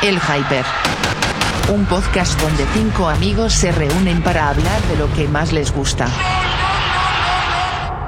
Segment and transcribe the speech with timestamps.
[0.00, 0.64] El Hyper.
[1.74, 6.06] Un podcast donde cinco amigos se reúnen para hablar de lo que más les gusta.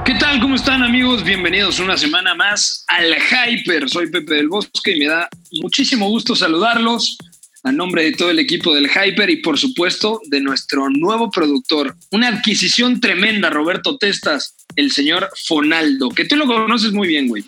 [0.04, 0.38] ¿Qué tal?
[0.40, 1.24] ¿Cómo están amigos?
[1.24, 3.90] Bienvenidos una semana más al Hyper.
[3.90, 5.28] Soy Pepe del Bosque y me da
[5.62, 7.18] muchísimo gusto saludarlos
[7.64, 11.96] a nombre de todo el equipo del Hyper y por supuesto de nuestro nuevo productor.
[12.12, 17.44] Una adquisición tremenda, Roberto Testas, el señor Fonaldo, que tú lo conoces muy bien, güey.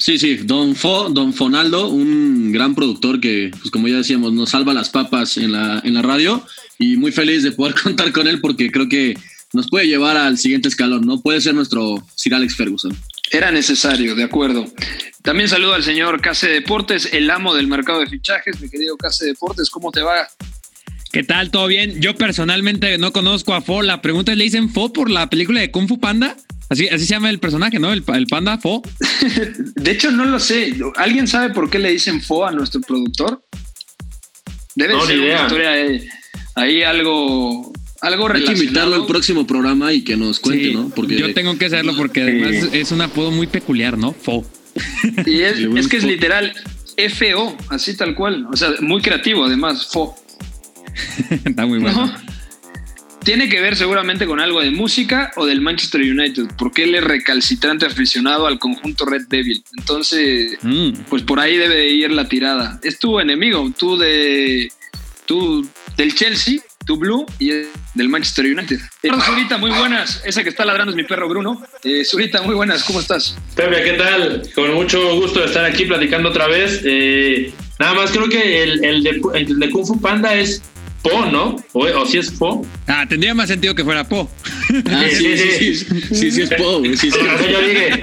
[0.00, 4.48] Sí, sí, Don Fo, Don Fonaldo, un gran productor que, pues como ya decíamos, nos
[4.48, 6.42] salva las papas en la, en la radio
[6.78, 9.14] y muy feliz de poder contar con él porque creo que
[9.52, 11.20] nos puede llevar al siguiente escalón, ¿no?
[11.20, 12.96] Puede ser nuestro Sir Alex Ferguson.
[13.30, 14.72] Era necesario, de acuerdo.
[15.20, 18.58] También saludo al señor Case Deportes, el amo del mercado de fichajes.
[18.58, 20.26] Mi querido Case Deportes, ¿cómo te va?
[21.12, 21.50] ¿Qué tal?
[21.50, 22.00] ¿Todo bien?
[22.00, 23.82] Yo personalmente no conozco a Fo.
[23.82, 26.38] La pregunta es, ¿le dicen Fo por la película de Kung Fu Panda?
[26.70, 27.92] Así, así se llama el personaje, ¿no?
[27.92, 28.82] El, el panda Fo.
[29.74, 30.76] de hecho, no lo sé.
[30.96, 33.42] ¿Alguien sabe por qué le dicen Fo a nuestro productor?
[34.76, 36.08] Debe ser una historia ahí,
[36.54, 40.88] ahí algo algo Hay que invitarlo al próximo programa y que nos cuente, ¿no?
[40.88, 44.12] Porque yo tengo que hacerlo porque además es un apodo muy peculiar, ¿no?
[44.12, 44.44] Fo.
[45.26, 46.52] Y es, que es literal
[46.96, 48.46] FO, así tal cual.
[48.50, 50.16] O sea, muy creativo además, Fo.
[51.44, 52.10] Está muy bueno.
[53.24, 57.04] Tiene que ver seguramente con algo de música o del Manchester United, porque él es
[57.04, 59.62] recalcitrante aficionado al conjunto Red Devil.
[59.78, 61.02] Entonces, mm.
[61.08, 62.80] pues por ahí debe de ir la tirada.
[62.82, 64.72] Es tu enemigo, tú de
[65.26, 67.50] tú del Chelsea tu Blue y
[67.94, 68.80] del Manchester United.
[69.02, 70.22] Eh, Zurita, muy buenas.
[70.24, 71.62] Esa que está ladrando es mi perro Bruno.
[71.84, 72.82] Eh, Zurita, muy buenas.
[72.84, 73.36] ¿Cómo estás?
[73.54, 74.42] Pepe, ¿qué tal?
[74.54, 76.80] Con mucho gusto de estar aquí platicando otra vez.
[76.84, 80.62] Eh, nada más creo que el, el, de, el, de, Kung Fu Panda es
[81.02, 81.56] Po, ¿no?
[81.72, 82.66] O, si es Po.
[82.86, 84.30] Ah, tendría más sentido que fuera Po.
[84.90, 86.82] Ah, sí, sí, sí, sí, sí, es Po.
[86.84, 87.10] Sí, sí.
[87.10, 88.02] yo dije,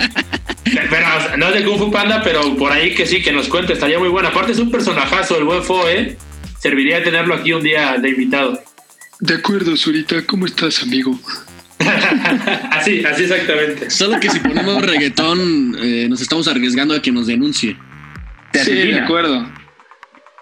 [0.89, 3.73] pero no es de Kung Fu Panda, pero por ahí que sí, que nos cuente,
[3.73, 4.29] estaría muy bueno.
[4.29, 6.17] Aparte es un personajazo, el buen Fo, ¿eh?
[6.59, 8.61] Serviría tenerlo aquí un día de invitado.
[9.19, 11.19] De acuerdo, Zurita, ¿cómo estás, amigo?
[12.71, 13.89] así, así exactamente.
[13.89, 17.77] Solo que si ponemos reggaetón, eh, nos estamos arriesgando a que nos denuncie.
[18.53, 19.47] Sí, de acuerdo.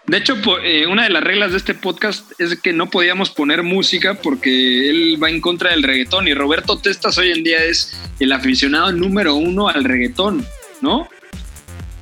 [0.08, 3.64] De hecho, eh, una de las reglas de este podcast es que no podíamos poner
[3.64, 8.00] música porque él va en contra del reggaetón y Roberto Testas hoy en día es
[8.20, 10.46] el aficionado número uno al reggaetón,
[10.82, 11.10] ¿no?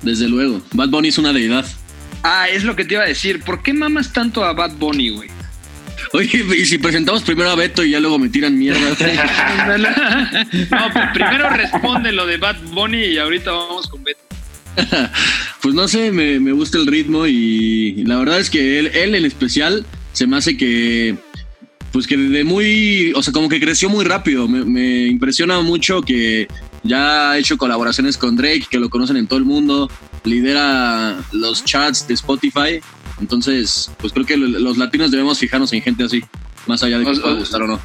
[0.02, 0.62] Desde luego.
[0.74, 1.66] Bad Bunny es una deidad.
[2.24, 3.42] Ah, es lo que te iba a decir.
[3.42, 5.30] ¿Por qué mamas tanto a Bad Bunny, güey?
[6.12, 8.82] Oye, y si presentamos primero a Beto y ya luego me tiran mierda.
[10.72, 14.33] no, pues primero responde lo de Bad Bunny y ahorita vamos con Beto.
[15.62, 19.26] pues no sé, me, gusta el ritmo y la verdad es que él, él en
[19.26, 21.16] especial se me hace que
[21.92, 24.48] pues que de muy, o sea, como que creció muy rápido.
[24.48, 26.48] Me, me, impresiona mucho que
[26.82, 29.92] ya ha hecho colaboraciones con Drake, que lo conocen en todo el mundo,
[30.24, 32.82] lidera los chats de Spotify
[33.20, 36.24] entonces, pues creo que los latinos debemos fijarnos en gente así,
[36.68, 37.80] más allá de que nos pueda gustar o no.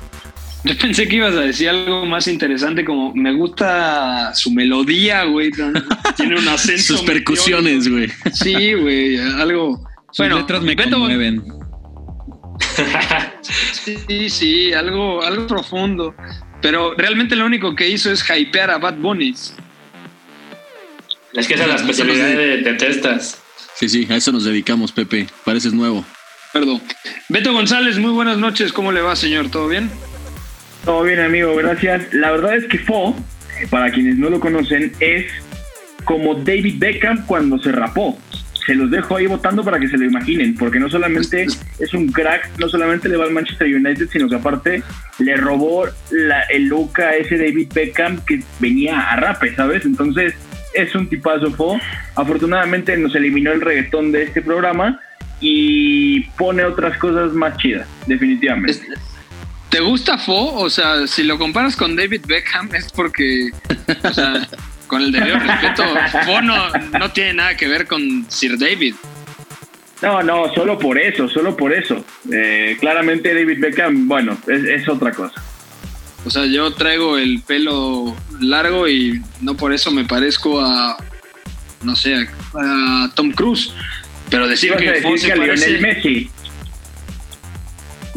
[0.64, 5.50] Yo pensé que ibas a decir algo más interesante, como me gusta su melodía, güey.
[6.16, 6.82] Tiene un acento.
[6.82, 8.10] Sus percusiones, güey.
[8.32, 9.88] Sí, güey, algo.
[10.10, 11.44] Sus bueno, letras me conmueven.
[13.72, 16.14] sí, sí, algo, algo profundo.
[16.60, 19.34] Pero realmente lo único que hizo es hypear a Bad Bunny.
[21.34, 23.40] Es que esa es la especialidad de, de testas.
[23.76, 25.28] Sí, sí, a eso nos dedicamos, Pepe.
[25.44, 26.04] Pareces nuevo.
[26.52, 26.82] Perdón.
[27.28, 28.72] Beto González, muy buenas noches.
[28.72, 29.50] ¿Cómo le va, señor?
[29.50, 29.88] ¿Todo bien?
[30.84, 31.54] Todo bien, amigo.
[31.56, 32.12] Gracias.
[32.12, 33.14] La verdad es que Fo,
[33.70, 35.26] para quienes no lo conocen, es
[36.04, 38.18] como David Beckham cuando se rapó.
[38.66, 41.46] Se los dejo ahí votando para que se lo imaginen, porque no solamente
[41.78, 44.82] es un crack, no solamente le va al Manchester United, sino que aparte
[45.18, 45.86] le robó
[46.50, 49.86] el look a ese David Beckham que venía a rape, ¿sabes?
[49.86, 50.34] Entonces,
[50.74, 51.80] es un tipazo Fo.
[52.14, 55.00] Afortunadamente nos eliminó el reggaetón de este programa
[55.40, 58.82] y pone otras cosas más chidas, definitivamente.
[59.70, 60.54] ¿Te gusta Fo?
[60.54, 63.50] O sea, si lo comparas con David Beckham es porque,
[64.02, 64.48] o sea,
[64.86, 65.84] con el debido respeto,
[66.24, 68.94] Fo no, tiene nada que ver con Sir David.
[70.00, 72.04] No, no, solo por eso, solo por eso.
[72.32, 75.42] Eh, claramente David Beckham, bueno, es otra cosa.
[76.24, 80.96] O sea, yo traigo el pelo largo y no por eso me parezco a,
[81.82, 83.72] no sé, a Tom Cruise.
[84.30, 85.78] Pero decir que, Fo se parece...
[85.78, 86.30] Messi.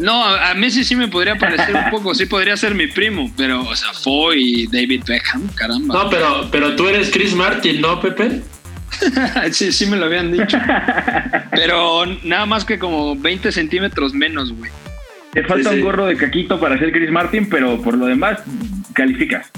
[0.02, 3.62] No, a, Messi sí me podría parecer un poco, sí podría ser mi primo, pero,
[3.62, 5.94] o sea, Fo y David Beckham, caramba.
[5.94, 8.42] No, pero, pero tú eres Chris Martin, ¿no, Pepe?
[9.52, 10.58] sí, sí me lo habían dicho.
[11.52, 14.70] pero nada más que como 20 centímetros menos, güey.
[15.32, 18.40] Te falta un gorro de caquito para ser Chris Martin, pero por lo demás,
[18.92, 19.50] calificas.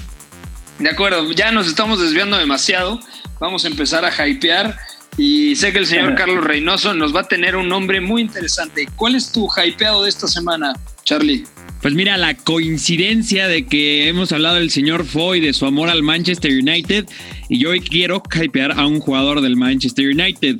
[0.78, 3.00] De acuerdo, ya nos estamos desviando demasiado.
[3.40, 4.76] Vamos a empezar a hypear.
[5.16, 8.88] Y sé que el señor Carlos Reynoso nos va a tener un nombre muy interesante.
[8.96, 10.72] ¿Cuál es tu hypeado de esta semana,
[11.04, 11.44] Charlie?
[11.80, 16.02] Pues mira, la coincidencia de que hemos hablado del señor Foy de su amor al
[16.02, 17.06] Manchester United
[17.48, 20.56] y yo hoy quiero hypear a un jugador del Manchester United.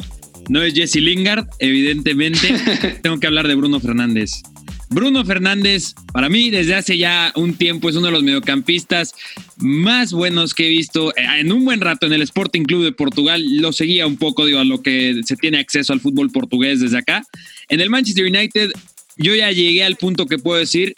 [0.48, 2.54] No es Jesse Lingard, evidentemente.
[3.02, 4.42] Tengo que hablar de Bruno Fernández.
[4.90, 9.14] Bruno Fernández, para mí, desde hace ya un tiempo, es uno de los mediocampistas
[9.58, 12.92] más buenos que he visto eh, en un buen rato en el Sporting Club de
[12.92, 13.44] Portugal.
[13.58, 16.98] Lo seguía un poco, digo, a lo que se tiene acceso al fútbol portugués desde
[16.98, 17.22] acá.
[17.68, 18.72] En el Manchester United,
[19.16, 20.94] yo ya llegué al punto que puedo decir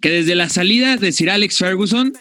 [0.00, 2.12] que desde la salida de Sir Alex Ferguson,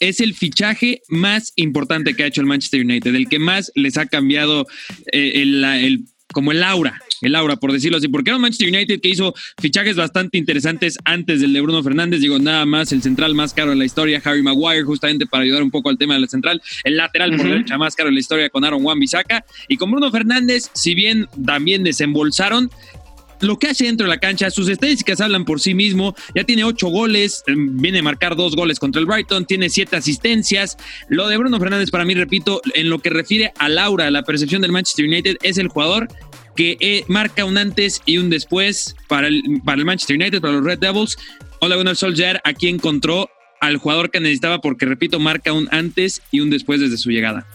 [0.00, 3.96] es el fichaje más importante que ha hecho el Manchester United, el que más les
[3.96, 4.66] ha cambiado
[5.12, 8.68] eh, el, el, como el aura el aura, por decirlo así, porque era un Manchester
[8.68, 13.02] United que hizo fichajes bastante interesantes antes del de Bruno Fernández, digo, nada más el
[13.02, 16.14] central más caro en la historia, Harry Maguire, justamente para ayudar un poco al tema
[16.14, 18.98] de la central, el lateral por derecha más caro en la historia con Aaron Wan
[18.98, 22.70] Bissaka, y con Bruno Fernández, si bien también desembolsaron,
[23.40, 26.14] lo que hace dentro de la cancha, sus estadísticas hablan por sí mismo.
[26.34, 29.96] Ya tiene ocho goles, em, viene a marcar dos goles contra el Brighton, tiene siete
[29.96, 30.76] asistencias.
[31.08, 34.62] Lo de Bruno Fernández, para mí, repito, en lo que refiere a Laura, la percepción
[34.62, 36.08] del Manchester United, es el jugador
[36.56, 40.54] que eh, marca un antes y un después para el, para el Manchester United, para
[40.54, 41.16] los Red Devils.
[41.60, 43.30] Hola, Gunnar Solskjaer aquí encontró
[43.60, 47.46] al jugador que necesitaba porque, repito, marca un antes y un después desde su llegada.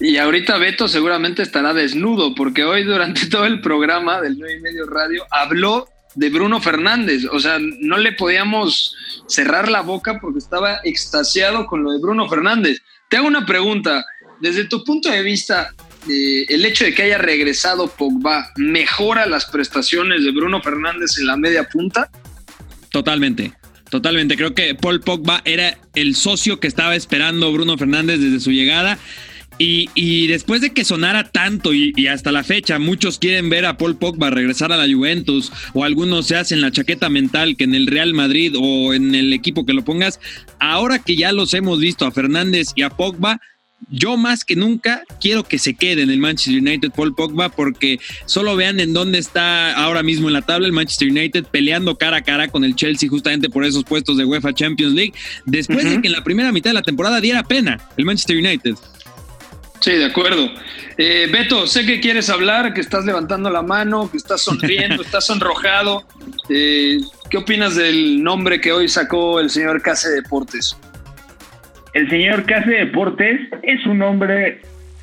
[0.00, 4.60] Y ahorita Beto seguramente estará desnudo porque hoy durante todo el programa del 9 y
[4.60, 7.24] medio radio habló de Bruno Fernández.
[7.30, 8.94] O sea, no le podíamos
[9.26, 12.80] cerrar la boca porque estaba extasiado con lo de Bruno Fernández.
[13.10, 14.04] Te hago una pregunta.
[14.40, 15.74] Desde tu punto de vista,
[16.08, 21.26] eh, el hecho de que haya regresado Pogba mejora las prestaciones de Bruno Fernández en
[21.26, 22.10] la media punta?
[22.90, 23.52] Totalmente.
[23.90, 28.50] Totalmente, creo que Paul Pogba era el socio que estaba esperando Bruno Fernández desde su
[28.50, 28.98] llegada.
[29.58, 33.76] Y, después de que sonara tanto y, y, hasta la fecha, muchos quieren ver a
[33.76, 37.74] Paul Pogba regresar a la Juventus o algunos se hacen la chaqueta mental que en
[37.74, 40.20] el Real Madrid o en el equipo que lo pongas.
[40.60, 43.40] Ahora que ya los hemos visto a Fernández y a Pogba,
[43.90, 47.98] yo más que nunca quiero que se quede en el Manchester United Paul Pogba porque
[48.26, 52.18] solo vean en dónde está ahora mismo en la tabla el Manchester United peleando cara
[52.18, 55.14] a cara con el Chelsea justamente por esos puestos de UEFA Champions League
[55.46, 58.74] después de que en la primera mitad de la temporada diera pena el Manchester United.
[59.80, 60.50] Sí, de acuerdo.
[60.96, 65.26] Eh, Beto, sé que quieres hablar, que estás levantando la mano, que estás sonriendo, estás
[65.26, 66.04] sonrojado.
[66.48, 66.98] Eh,
[67.30, 70.76] ¿Qué opinas del nombre que hoy sacó el señor Case Deportes?
[71.98, 74.60] el señor Case Deportes es un hombre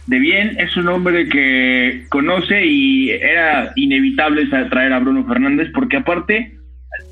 [0.07, 5.97] de bien, es un hombre que conoce y era inevitable traer a Bruno Fernández porque
[5.97, 6.57] aparte,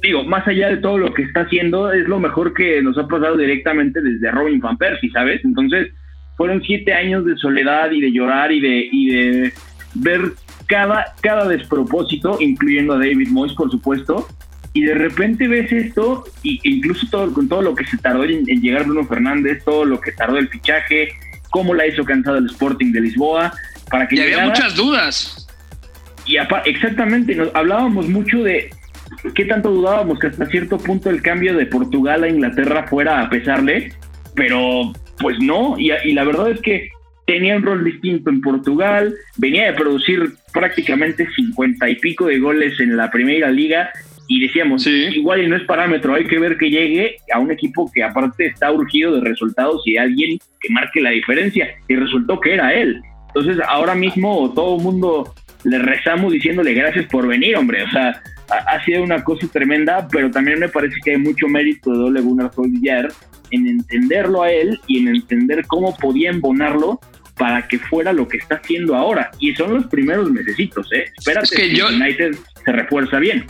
[0.02, 3.08] digo, más allá de todo lo que está haciendo, es lo mejor que nos ha
[3.08, 5.44] pasado directamente desde Robin Van Persie, ¿sabes?
[5.44, 5.90] Entonces,
[6.38, 9.54] fueron siete años de soledad y de llorar y de, y de
[9.96, 10.34] ver
[10.68, 14.28] cada, cada despropósito, incluyendo a David Moyes, por supuesto,
[14.74, 18.24] y de repente ves esto, y, e incluso todo, con todo lo que se tardó
[18.24, 21.10] en, llegar Bruno Fernández, todo lo que tardó el fichaje,
[21.52, 23.54] cómo la hizo cansado el Sporting de Lisboa,
[23.90, 24.16] para que...
[24.16, 25.48] Y había muchas dudas.
[26.26, 28.72] Y exactamente, nos hablábamos mucho de
[29.36, 33.30] qué tanto dudábamos que hasta cierto punto el cambio de Portugal a Inglaterra fuera a
[33.30, 33.94] pesarle,
[34.34, 36.90] pero pues no, y, y la verdad es que
[37.26, 42.80] tenía un rol distinto en Portugal, venía de producir prácticamente cincuenta y pico de goles
[42.80, 43.92] en la primera liga
[44.28, 47.92] y decíamos, igual y no es parámetro, hay que ver que llegue a un equipo
[47.94, 51.70] que aparte está urgido de resultados y alguien que marque la diferencia.
[51.88, 53.02] Y resultó que era él.
[53.28, 55.34] Entonces ahora mismo todo el mundo
[55.66, 57.84] le rezamos diciéndole gracias por venir, hombre.
[57.84, 61.92] O sea, ha, sido una cosa tremenda, pero también me parece que hay mucho mérito
[61.92, 63.10] de Ole Gunnar Solskjaer
[63.56, 67.00] en entenderlo a él y en entender cómo podía embonarlo
[67.38, 69.32] para que fuera lo que está haciendo ahora.
[69.40, 71.06] Y son los primeros necesitos, ¿eh?
[71.18, 73.46] Espérate que, que United se refuerza bien.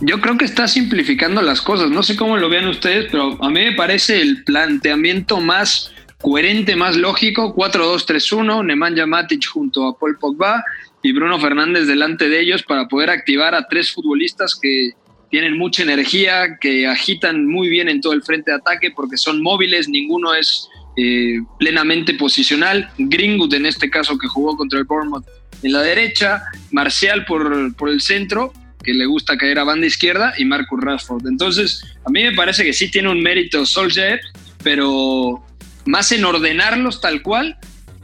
[0.00, 1.90] Yo creo que está simplificando las cosas.
[1.90, 6.74] No sé cómo lo vean ustedes, pero a mí me parece el planteamiento más coherente,
[6.74, 7.54] más lógico.
[7.54, 10.64] 4-2-3-1, Nemanja Matic junto a Paul Pogba
[11.02, 14.90] y Bruno Fernández delante de ellos para poder activar a tres futbolistas que
[15.34, 19.42] tienen mucha energía, que agitan muy bien en todo el frente de ataque porque son
[19.42, 22.88] móviles, ninguno es eh, plenamente posicional.
[22.98, 25.26] Greenwood en este caso que jugó contra el Bournemouth
[25.64, 28.52] en la derecha, Marcial por, por el centro
[28.84, 31.26] que le gusta caer a banda izquierda, y Marcus Rashford.
[31.26, 34.20] Entonces, a mí me parece que sí tiene un mérito Solskjaer,
[34.62, 35.44] pero
[35.84, 37.56] más en ordenarlos tal cual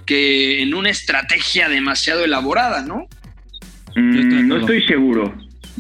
[0.05, 3.07] que en una estrategia demasiado elaborada, ¿no?
[3.95, 5.33] Mm, no estoy seguro.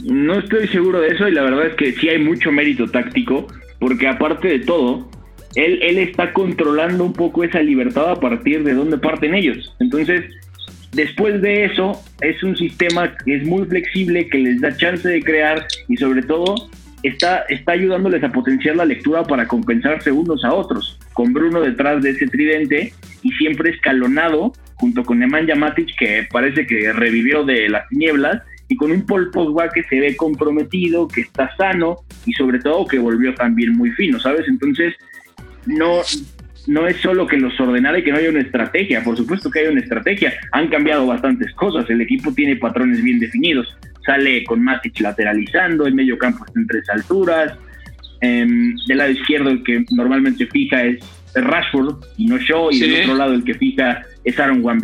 [0.05, 3.47] No estoy seguro de eso y la verdad es que sí hay mucho mérito táctico,
[3.79, 5.11] porque aparte de todo,
[5.55, 9.75] él, él está controlando un poco esa libertad a partir de dónde parten ellos.
[9.81, 10.25] Entonces,
[10.93, 15.23] después de eso, es un sistema que es muy flexible, que les da chance de
[15.23, 16.55] crear y sobre todo
[17.03, 22.03] está, está ayudándoles a potenciar la lectura para compensarse unos a otros, con Bruno detrás
[22.03, 22.93] de ese tridente
[23.23, 28.77] y siempre escalonado junto con Nemanja Matic que parece que revivió de las tinieblas y
[28.77, 33.01] con un Paul Pogba que se ve comprometido, que está sano y sobre todo que
[33.01, 34.47] volvió también muy fino, ¿sabes?
[34.47, 34.95] Entonces,
[35.67, 36.03] no,
[36.69, 39.59] no es solo que los ordenara y que no haya una estrategia, por supuesto que
[39.59, 44.63] hay una estrategia, han cambiado bastantes cosas, el equipo tiene patrones bien definidos, sale con
[44.63, 47.59] Matic lateralizando, el medio campo está en tres alturas,
[48.21, 51.01] em, del lado izquierdo el que normalmente fija es
[51.35, 54.81] Rashford y no Shaw, y del otro lado el que fija es Aaron wan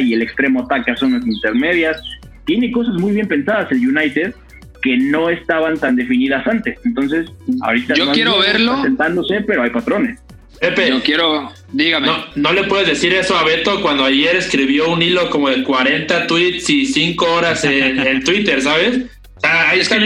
[0.00, 2.00] y el extremo ataca son las intermedias,
[2.46, 4.34] tiene cosas muy bien pensadas el United,
[4.82, 6.78] que no estaban tan definidas antes.
[6.84, 7.28] Entonces,
[7.62, 10.20] ahorita yo quiero verlo sentándose, pero hay patrones.
[10.60, 12.08] Pepe, yo quiero, dígame.
[12.34, 16.26] No, le puedes decir eso a Beto cuando ayer escribió un hilo como de 40
[16.26, 19.02] tweets y 5 horas en, Twitter, ¿sabes?
[19.42, 19.96] ahí está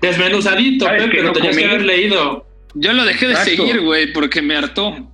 [0.00, 2.46] desmenuzadito, Pepe, pero tenías que haber leído.
[2.74, 5.10] Yo lo dejé de seguir, güey, porque me hartó.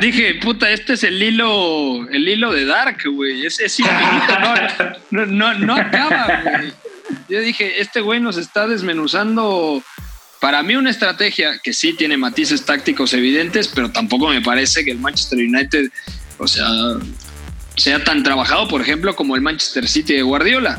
[0.00, 3.46] Dije, puta, este es el hilo, el hilo de Dark, güey.
[3.46, 4.38] Es, es infinito,
[5.10, 6.72] no, no, no, acaba, güey.
[7.28, 9.82] Yo dije, este güey nos está desmenuzando.
[10.40, 14.90] Para mí una estrategia que sí tiene matices tácticos evidentes, pero tampoco me parece que
[14.92, 15.90] el Manchester United,
[16.38, 16.68] o sea,
[17.76, 20.78] sea tan trabajado, por ejemplo, como el Manchester City de Guardiola.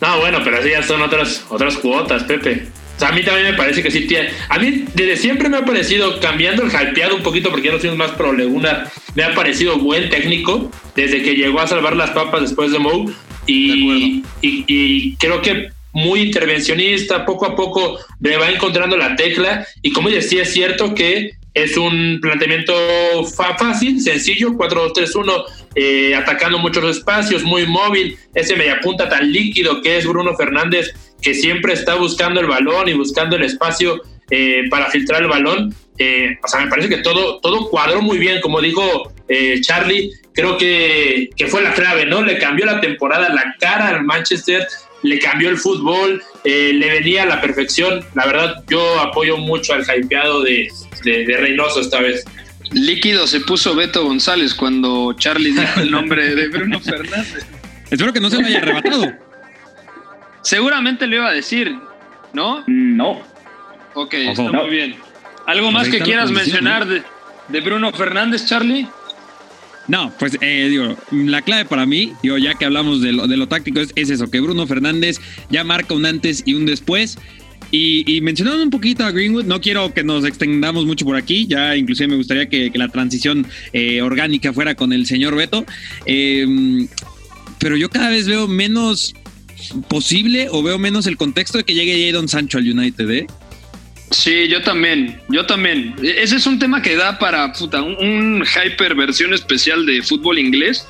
[0.00, 2.68] No, bueno, pero así ya son otras, otras cuotas, Pepe
[3.00, 4.30] a mí también me parece que sí tiene.
[4.48, 7.80] A mí desde siempre me ha parecido, cambiando el hypeado un poquito, porque ya no
[7.80, 12.10] soy más pro Leguna, me ha parecido buen técnico desde que llegó a salvar las
[12.10, 13.12] papas después de Mou.
[13.46, 19.66] Y, y, creo que muy intervencionista, poco a poco le va encontrando la tecla.
[19.82, 22.74] Y como decía, es cierto que es un planteamiento
[23.58, 25.44] fácil, sencillo, 4-2-3-1,
[25.76, 30.92] eh, atacando muchos espacios, muy móvil, ese mediapunta tan líquido que es Bruno Fernández,
[31.24, 35.74] que siempre está buscando el balón y buscando el espacio eh, para filtrar el balón.
[35.96, 39.12] Eh, o sea, me parece que todo, todo cuadró muy bien, como dijo
[39.62, 42.20] Charlie, creo que, que fue la clave, ¿no?
[42.20, 44.66] Le cambió la temporada, la cara al Manchester,
[45.02, 48.04] le cambió el fútbol, le venía a la perfección.
[48.14, 50.68] La verdad, yo apoyo mucho al hypeado de,
[51.04, 52.24] de, Reynoso esta vez.
[52.72, 57.46] Líquido se puso Beto González cuando Charlie dijo el nombre de Bruno Fernández.
[57.90, 59.23] Espero que no se lo haya arrebatado.
[60.44, 61.74] Seguramente lo iba a decir,
[62.32, 62.62] ¿no?
[62.66, 63.22] No.
[63.94, 64.96] Ok, está muy bien.
[65.46, 67.02] ¿Algo más que quieras mencionar de,
[67.48, 68.86] de, Bruno Fernández, Charlie?
[69.88, 73.36] No, pues eh, digo, la clave para mí, digo, ya que hablamos de lo, de
[73.36, 75.20] lo táctico, es, es, eso, que Bruno Fernández
[75.50, 77.18] ya marca un antes y un después.
[77.70, 81.74] Y, mencionando un poquito a Greenwood, no quiero que nos extendamos mucho por aquí, ya
[81.74, 85.64] inclusive me gustaría que, la transición eh, orgánica fuera con el señor Beto,
[86.06, 86.86] em,
[87.58, 89.14] pero yo cada vez veo menos
[89.88, 93.26] posible o veo menos el contexto de que llegue Jadon Sancho al United, ¿eh?
[94.10, 95.94] Sí, yo también, yo también.
[96.02, 100.38] Ese es un tema que da para puta, un, un hyper versión especial de fútbol
[100.38, 100.86] inglés,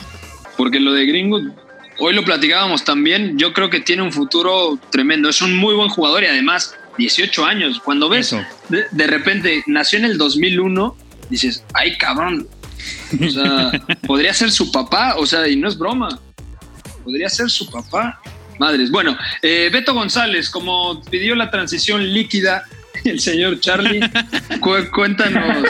[0.57, 1.52] porque lo de Greenwood
[1.99, 5.88] Hoy lo platicábamos también, yo creo que tiene un futuro tremendo, es un muy buen
[5.88, 8.35] jugador y además 18 años, cuando ves
[8.69, 10.97] de, repente nació en el 2001,
[11.31, 12.49] dices, ay cabrón,
[13.21, 13.71] o sea,
[14.07, 16.21] podría ser su papá, o sea, y no es broma,
[17.04, 18.21] podría ser su papá.
[18.59, 18.91] Madres.
[18.91, 22.65] Bueno, eh, Beto González, como pidió la transición líquida
[23.05, 24.01] el señor Charlie,
[24.93, 25.69] cuéntanos,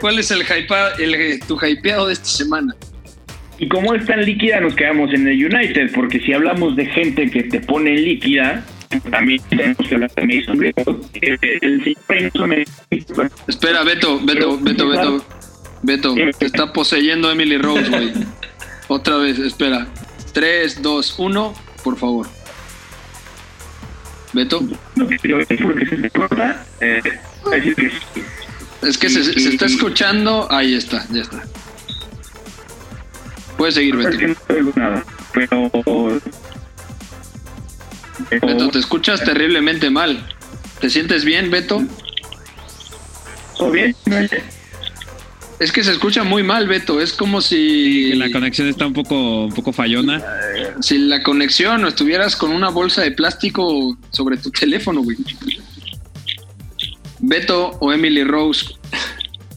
[0.00, 2.74] ¿cuál es el, hype, el tu hypeado de esta semana?
[3.58, 7.30] Y como es tan líquida, nos quedamos en el United, porque si hablamos de gente
[7.30, 8.64] que te pone líquida,
[9.10, 11.06] también tenemos que hablar de Mason Greenwood.
[13.46, 15.24] Espera, Beto, Beto, Beto, Beto,
[15.82, 18.12] Beto, te está poseyendo Emily Rose, güey.
[18.88, 19.86] Otra vez, espera.
[20.32, 22.26] 3, 2, 1, por favor.
[24.32, 24.62] Beto.
[28.82, 30.50] Es que se, se está escuchando.
[30.50, 31.42] Ahí está, ya está.
[33.56, 34.18] Puedes seguir, Beto.
[35.32, 36.20] pero...
[38.30, 40.26] Beto, te escuchas terriblemente mal.
[40.80, 41.82] ¿Te sientes bien, Beto?
[43.56, 43.94] ¿Todo bien?
[45.62, 47.00] Es que se escucha muy mal, Beto.
[47.00, 48.14] Es como si.
[48.14, 50.20] la conexión está un poco, un poco fallona.
[50.80, 55.16] Si la conexión o estuvieras con una bolsa de plástico sobre tu teléfono, güey.
[57.20, 58.74] Beto o Emily Rose.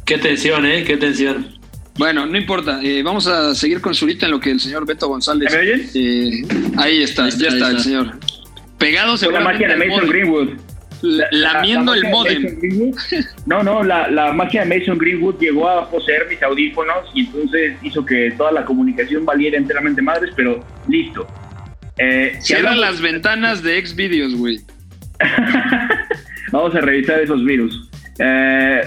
[0.05, 0.83] Qué tensión, ¿eh?
[0.83, 1.57] Qué tensión.
[1.97, 2.81] Bueno, no importa.
[2.83, 5.51] Eh, vamos a seguir con Zurita en lo que el señor Beto González.
[5.51, 6.45] ¿Me eh,
[6.77, 8.19] ahí está, ya está, el señor.
[8.77, 10.50] Pegado la magia de Mason Greenwood.
[11.31, 12.91] Lamiendo el modem.
[13.45, 17.77] No, no, la, la magia de Mason Greenwood llegó a poseer mis audífonos y entonces
[17.83, 21.27] hizo que toda la comunicación valiera enteramente madres, pero listo.
[21.97, 24.59] Eh, Cierran las ventanas de Xvideos, güey.
[26.51, 27.89] Vamos a revisar esos virus.
[28.19, 28.81] Eh,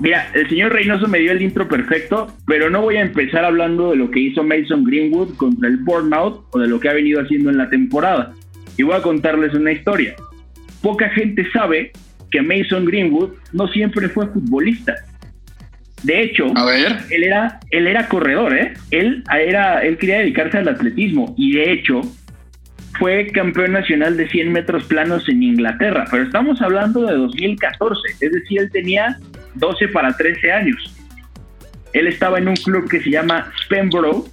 [0.00, 3.90] mira, el señor Reynoso me dio el intro perfecto, pero no voy a empezar hablando
[3.90, 7.20] de lo que hizo Mason Greenwood contra el Burnout o de lo que ha venido
[7.20, 8.34] haciendo en la temporada.
[8.76, 10.14] Y voy a contarles una historia.
[10.82, 11.92] Poca gente sabe
[12.30, 14.94] que Mason Greenwood no siempre fue futbolista.
[16.02, 16.46] De hecho,
[17.10, 18.74] él era él era corredor, ¿eh?
[18.90, 22.02] Él era él quería dedicarse al atletismo y de hecho
[22.98, 28.32] fue campeón nacional de 100 metros planos en Inglaterra, pero estamos hablando de 2014, es
[28.32, 29.18] decir, él tenía
[29.54, 30.94] 12 para 13 años.
[31.92, 34.28] Él estaba en un club que se llama Spenborough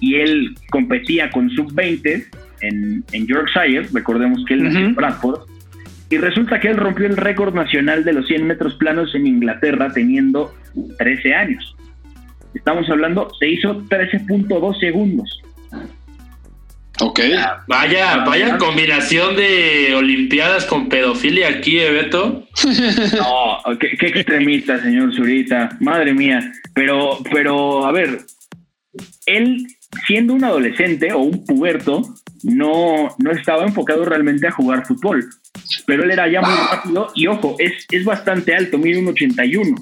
[0.00, 2.26] y él competía con sub-20
[2.62, 5.49] en, Yorkshire, recordemos que él nació en Bradford,
[6.10, 9.90] y resulta que él rompió el récord nacional de los 100 metros planos en Inglaterra
[9.92, 10.52] teniendo
[10.98, 11.76] 13 años.
[12.52, 15.40] Estamos hablando, se hizo 13.2 segundos.
[17.00, 17.20] Ok.
[17.66, 22.46] Vaya, vaya combinación de Olimpiadas con pedofilia aquí, ¿eh, Beto.
[23.16, 25.76] No, qué, extremista, señor Zurita.
[25.80, 26.52] Madre mía.
[26.74, 28.18] Pero, pero, a ver,
[29.26, 29.66] él
[30.06, 32.02] siendo un adolescente o un puberto,
[32.42, 35.28] no, no estaba enfocado realmente a jugar fútbol.
[35.86, 39.76] Pero él era ya muy rápido y ojo, es, es bastante alto, mide un 81.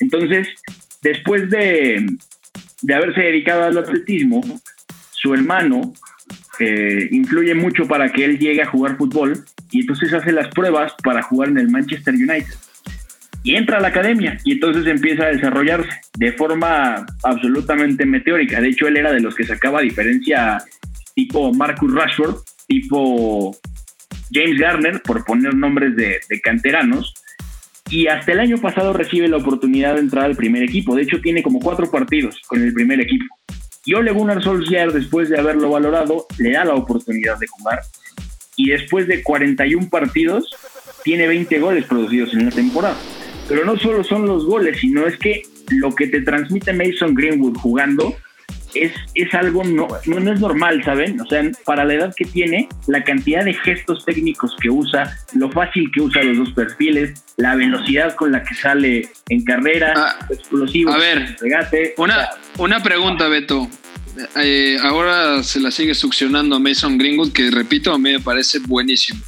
[0.00, 0.48] Entonces,
[1.02, 2.06] después de,
[2.82, 4.40] de haberse dedicado al atletismo,
[5.12, 5.92] su hermano
[7.10, 11.22] influye mucho para que él llegue a jugar fútbol y entonces hace las pruebas para
[11.22, 12.54] jugar en el Manchester United.
[13.42, 18.60] Y entra a la academia y entonces empieza a desarrollarse de forma absolutamente meteórica.
[18.60, 20.58] De hecho, él era de los que sacaba diferencia
[21.20, 22.36] tipo Marcus Rashford,
[22.66, 23.54] tipo
[24.32, 27.12] James Garner, por poner nombres de, de canteranos.
[27.90, 30.94] Y hasta el año pasado recibe la oportunidad de entrar al primer equipo.
[30.94, 33.26] De hecho, tiene como cuatro partidos con el primer equipo.
[33.84, 37.80] Y Ole Gunnar Solskjaer, después de haberlo valorado, le da la oportunidad de jugar.
[38.56, 40.48] Y después de 41 partidos,
[41.04, 42.96] tiene 20 goles producidos en la temporada.
[43.46, 47.58] Pero no solo son los goles, sino es que lo que te transmite Mason Greenwood
[47.58, 48.14] jugando
[48.74, 51.20] es, es algo no, no, es normal, ¿saben?
[51.20, 55.50] O sea, para la edad que tiene, la cantidad de gestos técnicos que usa, lo
[55.50, 60.26] fácil que usa los dos perfiles, la velocidad con la que sale en carrera, ah,
[60.30, 61.94] explosivo, a ver, regate.
[61.96, 62.28] Una,
[62.58, 63.68] una pregunta, Beto.
[64.36, 68.58] Eh, ahora se la sigue succionando a Mason Greenwood, que repito, a mí me parece
[68.58, 69.20] buenísimo.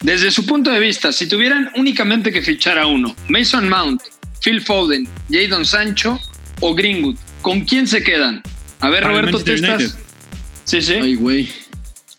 [0.00, 4.02] Desde su punto de vista, si tuvieran únicamente que fichar a uno, Mason Mount,
[4.42, 6.20] Phil Foden, Jadon Sancho
[6.60, 8.42] o Greenwood, ¿con quién se quedan?
[8.86, 9.98] A ver, Roberto, ¿tú estás?
[10.62, 10.94] Sí, sí.
[10.94, 11.48] Ay, güey.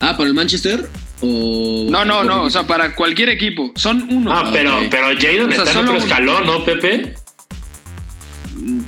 [0.02, 0.90] Ah, ¿para el Manchester?
[1.22, 1.88] O...
[1.90, 3.72] No, no, no, o sea, para cualquier equipo.
[3.76, 4.34] Son uno.
[4.34, 7.16] Ah, pero, pero Jadon está en otro escalón, ¿no, Pepe?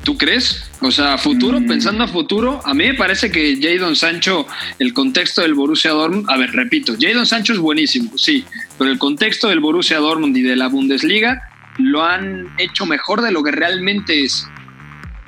[0.03, 0.69] ¿Tú crees?
[0.81, 1.67] O sea, futuro, mm.
[1.67, 4.45] pensando a futuro, a mí me parece que Jadon Sancho,
[4.77, 8.43] el contexto del Borussia Dortmund, a ver, repito, Jadon Sancho es buenísimo, sí,
[8.77, 11.43] pero el contexto del Borussia Dortmund y de la Bundesliga
[11.77, 14.45] lo han hecho mejor de lo que realmente es.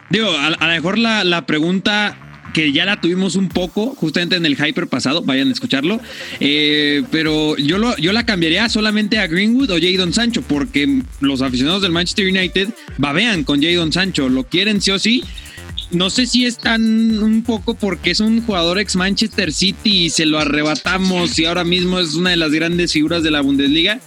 [0.09, 2.17] Digo, a, lo mejor la, la pregunta
[2.53, 5.99] que ya la tuvimos un poco justamente en el Hyper pasado, vayan a escucharlo.
[6.39, 11.41] Eh, pero yo, lo, yo la cambiaría solamente a Greenwood o Jadon Sancho, porque los
[11.41, 15.23] aficionados del Manchester United babean con Jadon Sancho, lo quieren sí o sí.
[15.91, 20.09] No sé si es tan un poco porque es un jugador ex Manchester City y
[20.09, 23.99] se lo arrebatamos y ahora mismo es una de las grandes figuras de la Bundesliga.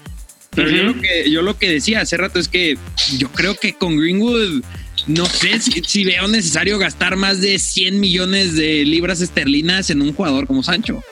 [0.54, 2.78] Pero yo, lo que, yo lo que decía hace rato es que
[3.18, 4.62] yo creo que con Greenwood
[5.06, 10.14] no sé si, veo necesario gastar más de 100 millones de libras esterlinas en un
[10.14, 11.02] jugador como Sancho.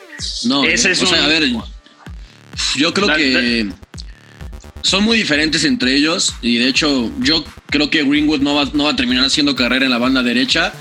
[0.45, 1.51] No, Ese es o sea, a ver,
[2.77, 3.69] yo creo que
[4.83, 8.85] son muy diferentes entre ellos y de hecho yo creo que Greenwood no va, no
[8.85, 10.73] va a terminar haciendo carrera en la banda derecha,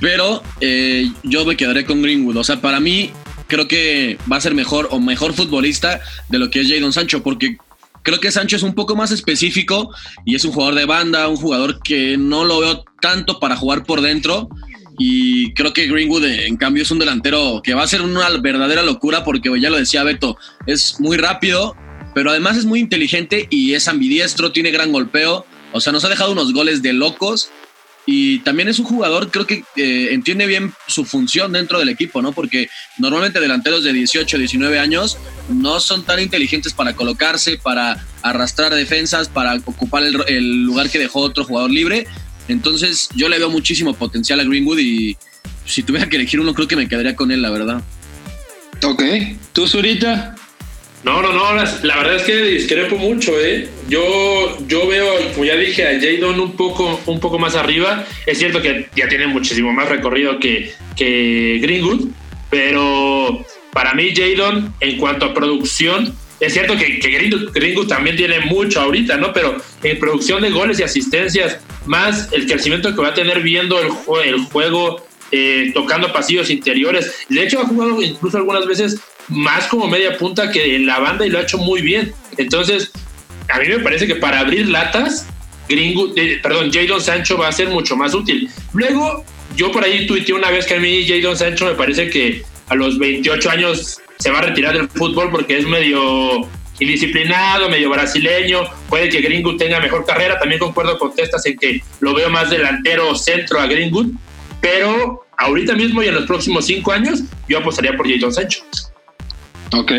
[0.00, 2.36] pero eh, yo me quedaré con Greenwood.
[2.36, 3.10] O sea, para mí
[3.46, 7.22] creo que va a ser mejor o mejor futbolista de lo que es Jadon Sancho,
[7.22, 7.58] porque
[8.06, 9.90] Creo que Sancho es un poco más específico
[10.24, 13.82] y es un jugador de banda, un jugador que no lo veo tanto para jugar
[13.82, 14.48] por dentro.
[14.96, 18.84] Y creo que Greenwood, en cambio, es un delantero que va a ser una verdadera
[18.84, 20.36] locura porque ya lo decía Beto,
[20.68, 21.74] es muy rápido,
[22.14, 25.44] pero además es muy inteligente y es ambidiestro, tiene gran golpeo.
[25.72, 27.50] O sea, nos ha dejado unos goles de locos
[28.08, 32.22] y también es un jugador, creo que eh, entiende bien su función dentro del equipo,
[32.22, 32.30] ¿no?
[32.30, 38.72] Porque normalmente delanteros de 18, 19 años no son tan inteligentes para colocarse, para arrastrar
[38.72, 42.06] defensas, para ocupar el, lugar que dejó otro jugador libre.
[42.46, 45.16] Entonces yo le veo muchísimo potencial a Greenwood y
[45.64, 47.82] si tuviera que elegir uno creo que me quedaría con él, la verdad.
[48.84, 49.02] Ok.
[49.52, 50.36] ¿Tú, Zurita?
[51.06, 53.68] No, no, no, la, verdad es que discrepo mucho, ¿eh?
[53.88, 58.04] Yo, yo veo, como ya dije, a Jadon un poco, un poco más arriba.
[58.26, 62.08] Es cierto que ya tiene muchísimo más recorrido que, que Greenwood,
[62.50, 68.80] pero para mí Jadon, en cuanto a producción, es cierto que, Greenwood, también tiene mucho
[68.80, 69.32] ahorita, ¿no?
[69.32, 73.78] Pero en producción de goles y asistencias, más el crecimiento que va a tener viendo
[73.78, 73.92] el,
[74.24, 77.26] el juego, eh, tocando pasillos interiores.
[77.28, 81.26] De hecho, ha jugado incluso algunas veces más como media punta que en la banda
[81.26, 82.12] y lo ha hecho muy bien.
[82.36, 82.90] Entonces,
[83.48, 85.26] a mí me parece que para abrir latas,
[85.68, 88.48] Gringo, eh, perdón, Jadon Sancho va a ser mucho más útil.
[88.72, 89.24] Luego,
[89.56, 92.74] yo por ahí tuiteé una vez que a mí Jadon Sancho me parece que a
[92.74, 98.60] los 28 años se va a retirar del fútbol porque es medio indisciplinado, medio brasileño,
[98.88, 102.50] puede que Greenwood tenga mejor carrera, también concuerdo con Testas en que lo veo más
[102.50, 104.08] delantero centro a Greenwood,
[104.60, 108.62] pero ahorita mismo y en los próximos cinco años yo apostaría por Jadon Sancho.
[109.72, 109.92] Ok.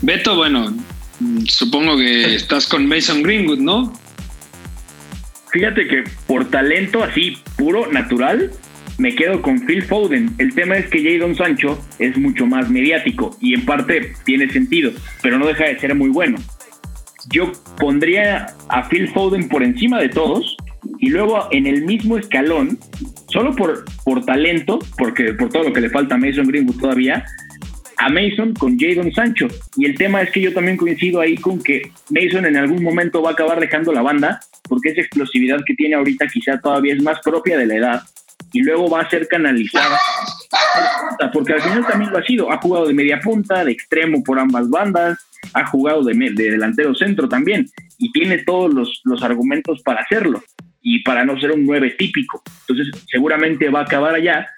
[0.00, 0.74] Beto, bueno,
[1.46, 3.92] supongo que estás con Mason Greenwood, ¿no?
[5.52, 8.50] Fíjate que por talento así, puro, natural,
[8.98, 10.34] me quedo con Phil Foden.
[10.38, 14.92] El tema es que Jadon Sancho es mucho más mediático y en parte tiene sentido,
[15.22, 16.38] pero no deja de ser muy bueno.
[17.30, 20.56] Yo pondría a Phil Foden por encima de todos
[20.98, 22.78] y luego en el mismo escalón,
[23.28, 27.24] solo por, por talento, porque por todo lo que le falta a Mason Greenwood todavía,
[28.02, 29.46] a Mason con Jadon Sancho.
[29.76, 33.22] Y el tema es que yo también coincido ahí con que Mason en algún momento
[33.22, 37.02] va a acabar dejando la banda, porque esa explosividad que tiene ahorita quizá todavía es
[37.02, 38.02] más propia de la edad
[38.52, 39.98] y luego va a ser canalizada.
[41.32, 42.50] Porque al final también lo ha sido.
[42.50, 45.18] Ha jugado de media punta, de extremo por ambas bandas,
[45.54, 50.42] ha jugado de, de delantero centro también y tiene todos los, los argumentos para hacerlo
[50.80, 52.42] y para no ser un 9 típico.
[52.66, 54.48] Entonces seguramente va a acabar allá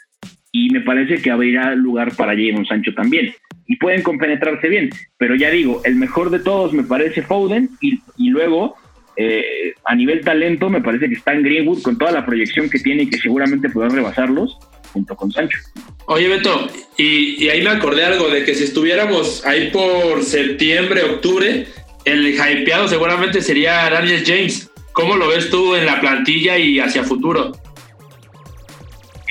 [0.54, 3.34] y me parece que abrirá lugar para Jadon Sancho también.
[3.66, 4.88] Y pueden compenetrarse bien,
[5.18, 7.98] pero ya digo, el mejor de todos me parece Foden y,
[8.30, 8.76] luego
[9.16, 12.78] eh, a nivel talento me parece que está en Greenwood con toda la proyección que
[12.78, 14.56] tiene y que seguramente podrá rebasarlos
[14.92, 15.58] junto con Sancho.
[16.06, 21.02] Oye Beto, y, y ahí me acordé algo de que si estuviéramos ahí por septiembre,
[21.02, 21.66] octubre,
[22.04, 24.70] el hypeado seguramente sería Daniel James.
[24.92, 27.50] ¿Cómo lo ves tú en la plantilla y hacia futuro?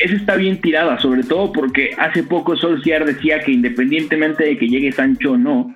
[0.04, 4.68] Esa está bien tirada, sobre todo porque hace poco Solskjaer decía que independientemente de que
[4.68, 5.74] llegue Sancho o no,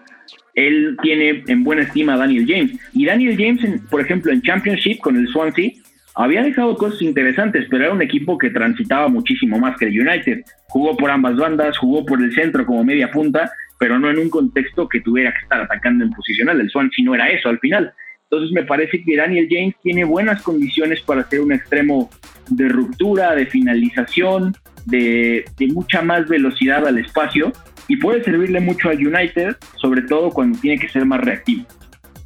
[0.53, 2.73] él tiene en buena estima a Daniel James.
[2.93, 5.71] Y Daniel James, por ejemplo, en Championship con el Swansea,
[6.15, 10.41] había dejado cosas interesantes, pero era un equipo que transitaba muchísimo más que el United.
[10.67, 14.29] Jugó por ambas bandas, jugó por el centro como media punta, pero no en un
[14.29, 16.59] contexto que tuviera que estar atacando en posicional.
[16.59, 17.93] El Swansea no era eso al final.
[18.29, 22.09] Entonces me parece que Daniel James tiene buenas condiciones para ser un extremo
[22.49, 24.53] de ruptura, de finalización,
[24.85, 27.53] de, mucha más velocidad al espacio
[27.87, 31.65] y puede servirle mucho al United, sobre todo cuando tiene que ser más reactivo.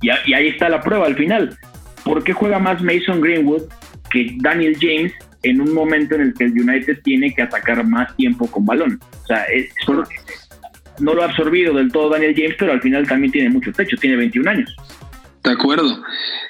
[0.01, 1.55] Y, ahí está la prueba al final.
[2.03, 3.63] ¿Por qué juega más Mason Greenwood
[4.09, 8.15] que Daniel James en un momento en el que el United tiene que atacar más
[8.15, 8.99] tiempo con balón?
[9.23, 9.45] O sea,
[10.99, 13.95] no lo ha absorbido del todo Daniel James, pero al final también tiene mucho techo,
[13.97, 14.75] tiene 21 años.
[15.43, 16.03] De acuerdo.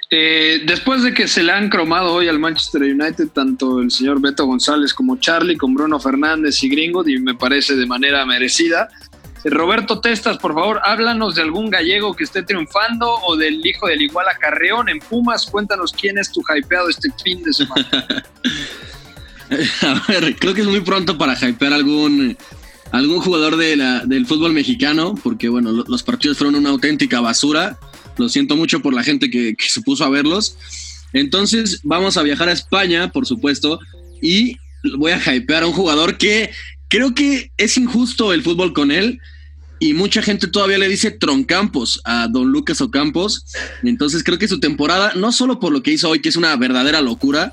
[0.10, 4.19] Eh, después de que se le han cromado hoy al Manchester United tanto el señor
[4.19, 8.89] Beto González como Charlie, con Bruno Fernández y Gringo, y me parece de manera merecida.
[9.43, 13.88] Eh, Roberto Testas, por favor, háblanos de algún gallego que esté triunfando o del hijo
[13.88, 15.45] del igual a Carreón en Pumas.
[15.45, 17.88] Cuéntanos quién es tu hypeado este fin de semana.
[19.82, 22.38] a ver, creo que es muy pronto para hypear algún,
[22.91, 27.80] algún jugador del fútbol mexicano, porque bueno, los partidos fueron una auténtica basura.
[28.17, 30.58] Lo siento mucho por la gente que, se puso a verlos.
[31.13, 33.80] Entonces vamos a viajar a España, por supuesto,
[34.21, 34.56] y
[34.97, 36.52] voy a hypear a un jugador que
[36.88, 39.19] creo que es injusto el fútbol con él.
[39.80, 43.45] Y mucha gente todavía le dice Troncampos a don Lucas Ocampos.
[43.84, 46.56] Entonces creo que su temporada, no solo por lo que hizo hoy, que es una
[46.56, 47.52] verdadera locura,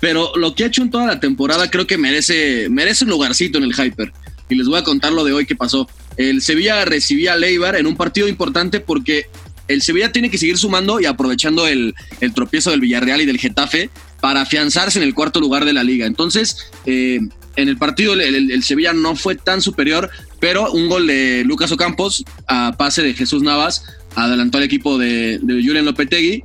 [0.00, 3.58] pero lo que ha hecho en toda la temporada creo que merece, merece un lugarcito
[3.58, 4.12] en el hyper.
[4.48, 5.88] Y les voy a contar lo de hoy que pasó.
[6.16, 9.26] El Sevilla recibía a Leibar en un partido importante porque
[9.68, 11.94] el Sevilla tiene que seguir sumando y aprovechando el,
[12.34, 16.06] tropiezo del Villarreal y del Getafe para afianzarse en el cuarto lugar de la liga.
[16.06, 17.20] Entonces, eh,
[17.56, 22.24] en el partido el, Sevilla no fue tan superior, pero un gol de Lucas Ocampos
[22.46, 26.42] a pase de Jesús Navas adelantó al equipo de, de Julian Lopetegui.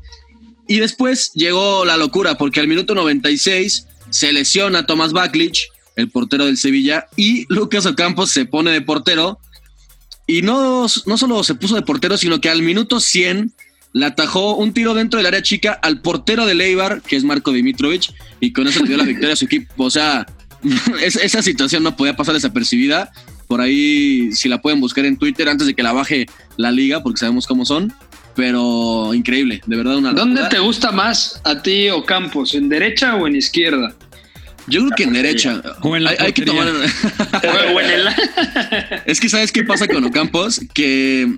[0.68, 6.46] Y después llegó la locura, porque al minuto 96 se lesiona Tomás Baklich, el portero
[6.46, 9.40] del Sevilla, y Lucas Ocampos se pone de portero
[10.28, 13.52] y no, no solo se puso de portero, sino que al minuto 100
[13.94, 17.52] le atajó un tiro dentro del área chica al portero de Leibar, que es Marco
[17.52, 19.84] Dimitrovich, y con eso le dio la victoria a su equipo.
[19.84, 20.26] O sea,
[21.02, 23.12] esa situación no podía pasar desapercibida,
[23.48, 26.26] Por ahí, si la pueden buscar en Twitter antes de que la baje
[26.58, 27.94] la liga, porque sabemos cómo son.
[28.36, 32.56] Pero increíble, de verdad una ¿Dónde te gusta más a ti o Campos?
[32.56, 33.94] ¿En derecha o en izquierda?
[34.68, 35.62] Yo creo que en derecha.
[35.82, 36.68] O en la hay, que tomar.
[39.06, 41.38] es que sabes qué pasa con Ocampos, que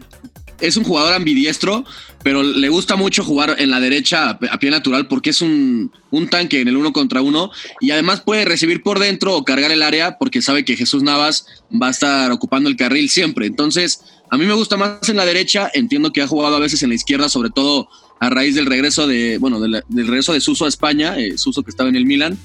[0.60, 1.86] es un jugador ambidiestro,
[2.24, 6.28] pero le gusta mucho jugar en la derecha a pie natural porque es un, un,
[6.28, 9.84] tanque en el uno contra uno y además puede recibir por dentro o cargar el
[9.84, 13.48] área porque sabe que Jesús Navas va a estar ocupando el carril siempre.
[13.48, 16.82] Entonces, a mí me gusta más en la derecha, entiendo que ha jugado a veces
[16.84, 20.66] en la izquierda, sobre todo a raíz del regreso de, bueno, del, regreso de Suso
[20.66, 22.38] a España, eh, Suso que estaba en el Milan.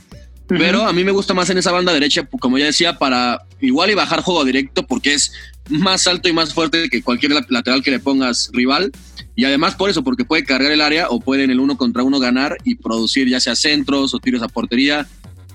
[0.58, 3.90] Pero a mí me gusta más en esa banda derecha, como ya decía, para igual
[3.90, 5.32] y bajar juego directo porque es
[5.68, 8.90] más alto y más fuerte que cualquier lateral que le pongas rival.
[9.36, 12.02] Y además por eso, porque puede cargar el área o puede en el uno contra
[12.02, 15.06] uno ganar y producir ya sea centros o tiros a portería.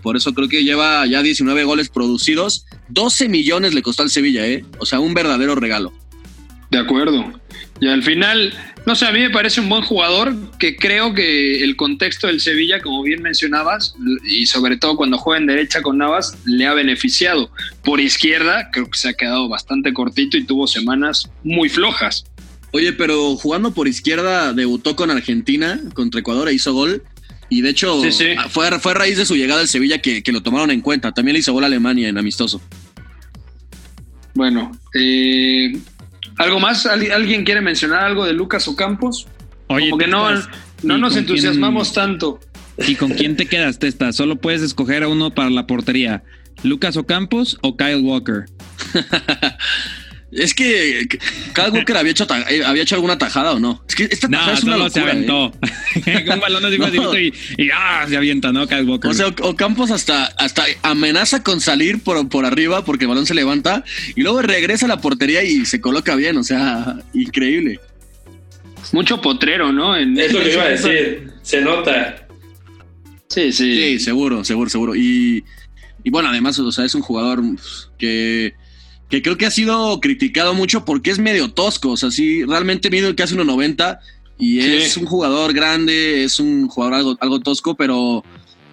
[0.02, 2.66] Por eso creo que lleva ya 19 goles producidos.
[2.90, 4.64] 12 millones le costó al Sevilla, ¿eh?
[4.80, 5.94] O sea, un verdadero regalo.
[6.72, 7.34] De acuerdo.
[7.80, 8.54] Y al final,
[8.86, 12.40] no sé, a mí me parece un buen jugador que creo que el contexto del
[12.40, 16.74] Sevilla, como bien mencionabas, y sobre todo cuando juega en derecha con Navas, le ha
[16.74, 17.50] beneficiado.
[17.84, 22.26] Por izquierda, creo que se ha quedado bastante cortito y tuvo semanas muy flojas.
[22.72, 27.04] Oye, pero jugando por izquierda debutó con Argentina contra Ecuador e hizo gol.
[27.50, 28.02] Y de hecho,
[28.50, 31.12] Fue, fue a raíz de su llegada al Sevilla que, que, lo tomaron en cuenta.
[31.12, 32.62] También le hizo gol a Alemania en amistoso.
[34.34, 35.80] Bueno, eh,
[36.38, 36.86] ¿Algo más?
[36.86, 39.28] ¿Alguien quiere mencionar algo de Lucas Ocampos?
[39.68, 40.28] Oye, Como que no,
[40.84, 42.40] no nos entusiasmamos tanto.
[42.78, 44.12] ¿Y con quién te quedas, Testa?
[44.12, 46.24] Solo puedes escoger a uno para la portería.
[46.64, 48.46] ¿Lucas Ocampos o Kyle Walker?
[50.32, 51.08] Es que
[51.54, 53.84] Kyle Walker había hecho, eh, había hecho alguna tajada o no.
[53.88, 55.54] Es que esta tajada es una locura, se aventó.
[56.06, 56.26] ¿eh?
[56.34, 58.68] Un balón de y, ah, se avienta, ¿no?
[58.68, 59.12] Kyle Walker.
[59.12, 63.34] O sea, Ocampos hasta, hasta amenaza con salir por, por arriba porque el balón se
[63.34, 63.84] levanta
[64.16, 66.38] y luego regresa a la portería y se coloca bien.
[66.38, 67.80] O sea, increíble.
[68.92, 69.96] Mucho potrero, ¿no?
[69.96, 71.32] En, Eso que iba a decir.
[71.44, 72.28] Se nota.
[73.30, 73.76] Sí, sí.
[73.76, 74.96] Sí, seguro, seguro, seguro.
[74.96, 75.44] Y,
[76.04, 77.42] y bueno, además, o sea, es un jugador
[77.98, 78.54] que
[79.10, 82.90] que creo que ha sido criticado mucho porque es medio tosco, o sea, sí, realmente
[82.90, 84.00] mide casi 1.90
[84.38, 88.24] y es un jugador grande, es un jugador algo, algo tosco, pero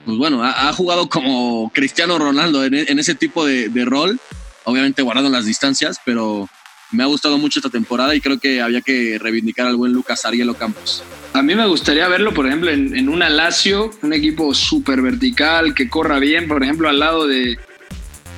[0.04, 4.18] pues bueno, ha, jugado como Cristiano Ronaldo en, ese tipo de, rol,
[4.64, 6.48] obviamente guardando las distancias, pero
[6.90, 10.24] me ha gustado mucho esta temporada y creo que había que reivindicar al buen Lucas
[10.24, 11.04] Arielo Campos.
[11.34, 15.74] A mí me gustaría verlo, por ejemplo, en, en un Alacio, un equipo súper vertical,
[15.74, 17.58] que corra bien, por ejemplo, al lado de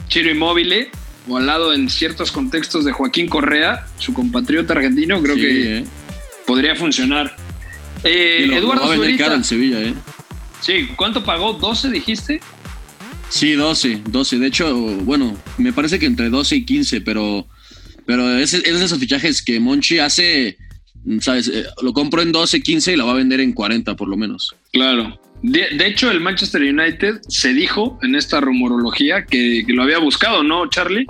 [0.08, 0.90] Chiro Immobile
[1.28, 5.84] o al lado en ciertos contextos de Joaquín Correa, su compatriota argentino, creo que eh.
[6.46, 7.36] podría funcionar.
[8.02, 9.34] Eh, Eduardo Zurita.
[9.34, 9.94] en Sevilla, ¿eh?
[10.60, 11.58] Sí, ¿cuánto pagó?
[11.58, 12.40] ¿12 dijiste?
[13.30, 14.38] Sí, 12, 12.
[14.38, 17.46] De hecho, bueno, me parece que entre 12 y 15, pero,
[18.06, 20.58] pero es, es de esos fichajes que Monchi hace,
[21.20, 21.48] ¿sabes?
[21.48, 24.16] Eh, lo compro en 12, 15 y lo va a vender en 40 por lo
[24.16, 24.54] menos.
[24.72, 25.18] Claro.
[25.46, 30.70] De, hecho, el Manchester United se dijo en esta rumorología que, lo había buscado, ¿no,
[30.70, 31.06] Charlie?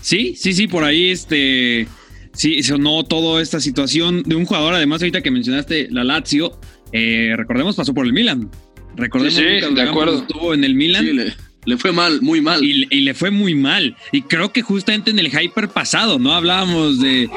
[0.00, 1.88] Sí, sí, sí, por ahí este.
[2.34, 6.60] Sí, sonó toda esta situación de un jugador, además, ahorita que mencionaste la Lazio,
[6.92, 8.48] eh, recordemos, pasó por el Milan.
[8.94, 10.20] Recordemos sí, que de acuerdo.
[10.20, 11.04] estuvo en el Milan.
[11.04, 11.34] Sí,
[11.66, 12.64] le fue mal, muy mal.
[12.64, 13.96] Y, le fue muy mal.
[14.12, 16.32] Y creo que justamente en el hyper pasado, ¿no?
[16.32, 17.28] Hablábamos de,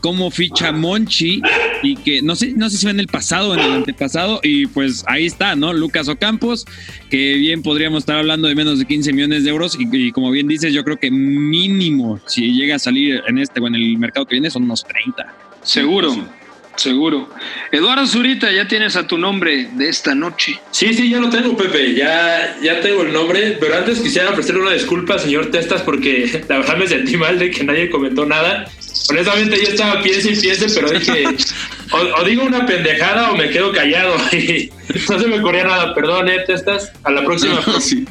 [0.00, 1.42] cómo ficha Monchi
[1.82, 4.40] y que no sé, no sé si fue en el pasado o en el antepasado.
[4.42, 5.72] Y pues ahí está, ¿no?
[5.72, 6.66] Lucas Ocampos,
[7.08, 9.76] que bien podríamos estar hablando de menos de 15 millones de euros.
[9.80, 13.66] Y, como bien dices, yo creo que mínimo, si llega a salir en este o
[13.66, 15.34] en el mercado que viene, son unos 30.
[15.62, 16.39] Seguro.
[16.80, 17.28] Seguro.
[17.70, 20.58] Eduardo Zurita, ya tienes a tu nombre de esta noche.
[20.70, 21.92] Sí, sí, ya lo tengo, Pepe.
[21.92, 23.58] Ya, ya tengo el nombre.
[23.60, 27.50] Pero antes quisiera ofrecerle una disculpa, señor Testas, porque la verdad me sentí mal de
[27.50, 28.64] que nadie comentó nada.
[29.10, 31.24] Honestamente, yo estaba piense y piense, pero dije,
[32.18, 34.16] o, digo una pendejada o me quedo callado.
[34.32, 34.70] Y
[35.10, 35.94] no se me ocurría nada.
[35.94, 36.92] Perdón, ¿eh, Testas.
[37.04, 37.60] A la próxima.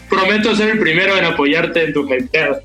[0.07, 2.61] Prometo ser el primero en apoyarte en tu hypeado.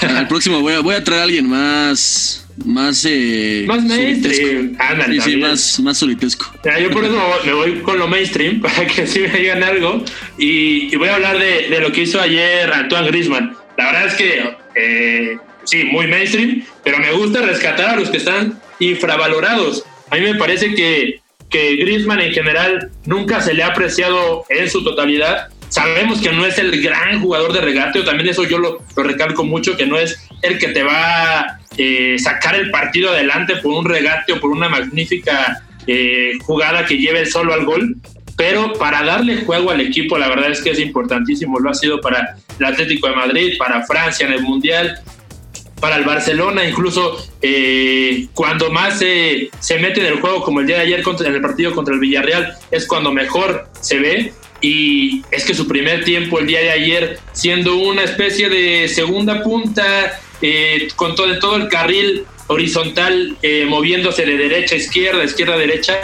[0.00, 4.76] Al próximo voy a, voy a traer a alguien más más eh, más mainstream.
[5.22, 6.52] sí, más, más solitesco.
[6.80, 10.04] Yo por eso me voy con lo mainstream para que así me digan algo.
[10.38, 14.14] Y, voy a hablar de, de, lo que hizo ayer Antoine Grisman la verdad es
[14.14, 19.84] que eh, sí muy mainstream pero me gusta rescatar a los que están infravalorados.
[20.10, 24.70] A mí me parece que que Griezmann en general nunca se le ha apreciado en
[24.70, 28.82] su totalidad Sabemos que no es el gran jugador de regateo, también eso yo lo,
[28.94, 33.72] recalco mucho, que no es el que te va eh, sacar el partido adelante por
[33.72, 37.96] un regate o por una magnífica eh, jugada que lleve solo al gol,
[38.36, 41.58] pero para darle juego al equipo, la verdad es que es importantísimo.
[41.58, 45.00] Lo ha sido para el Atlético de Madrid, para Francia en el Mundial.
[45.80, 50.76] para el Barcelona, incluso eh, cuando más se mete en el juego, como el día
[50.76, 54.32] de ayer contra, en el partido contra el Villarreal, es cuando mejor se ve.
[54.62, 59.42] Y es que su primer tiempo el día de ayer, siendo una especie de segunda
[59.42, 65.54] punta, eh, con todo, todo el carril horizontal, eh, moviéndose de derecha a izquierda, izquierda
[65.54, 65.98] a derecha,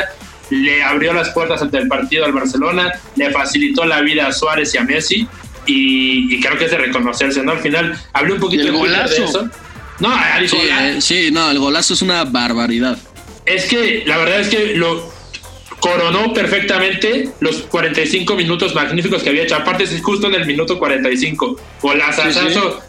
[0.50, 4.74] le abrió las puertas ante el partido al Barcelona, le facilitó la vida a Suárez
[4.74, 5.28] y a Messi.
[5.66, 7.52] Y, creo que es de reconocerse, ¿no?
[7.52, 9.48] Al final hablé un poquito de eso.
[10.00, 10.10] No,
[10.46, 12.96] sí, eh, sí, no, el golazo es una barbaridad.
[13.44, 15.12] Es que la verdad es que lo
[15.80, 19.56] coronó perfectamente los 45 minutos magníficos que había hecho.
[19.56, 21.60] Aparte, es justo en el minuto 45.
[21.82, 22.22] Golazo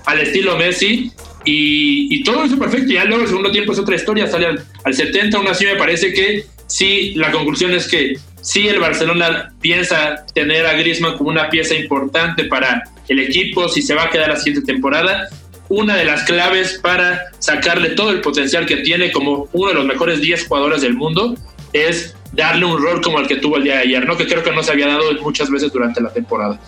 [0.06, 1.12] al estilo Messi.
[1.46, 2.92] Y, todo eso perfecto.
[2.92, 4.28] Ya luego el segundo tiempo es otra historia.
[4.28, 5.38] Sale al, al 70.
[5.38, 10.66] Aún así, me parece que sí, la conclusión es que sí, el Barcelona piensa tener
[10.66, 13.70] a Griezmann como una pieza importante para el equipo.
[13.70, 15.30] Si se va a quedar la siguiente temporada
[15.70, 19.86] una de las claves para sacarle todo el potencial que tiene como uno de los
[19.86, 21.36] mejores 10 jugadores del mundo
[21.74, 24.18] es darle un rol como el que tuvo el día de ayer, ¿no?
[24.18, 26.60] Que creo que no se había dado muchas veces durante la temporada.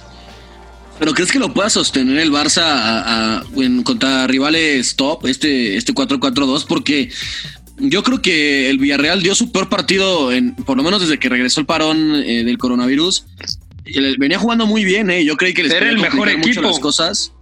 [1.00, 6.66] ¿Pero crees que lo pueda sostener el Barça en, contra rivales top, este, este 4-4-2?
[6.68, 7.10] Porque
[7.80, 11.28] yo creo que el Villarreal dio su peor partido, en, por lo menos desde que
[11.28, 13.26] regresó el parón eh, del coronavirus.
[14.20, 15.26] Venía jugando muy bien, ¿eh?
[15.26, 16.62] Yo creí que les Era el mejor equipo.
[16.62, 17.34] las cosas.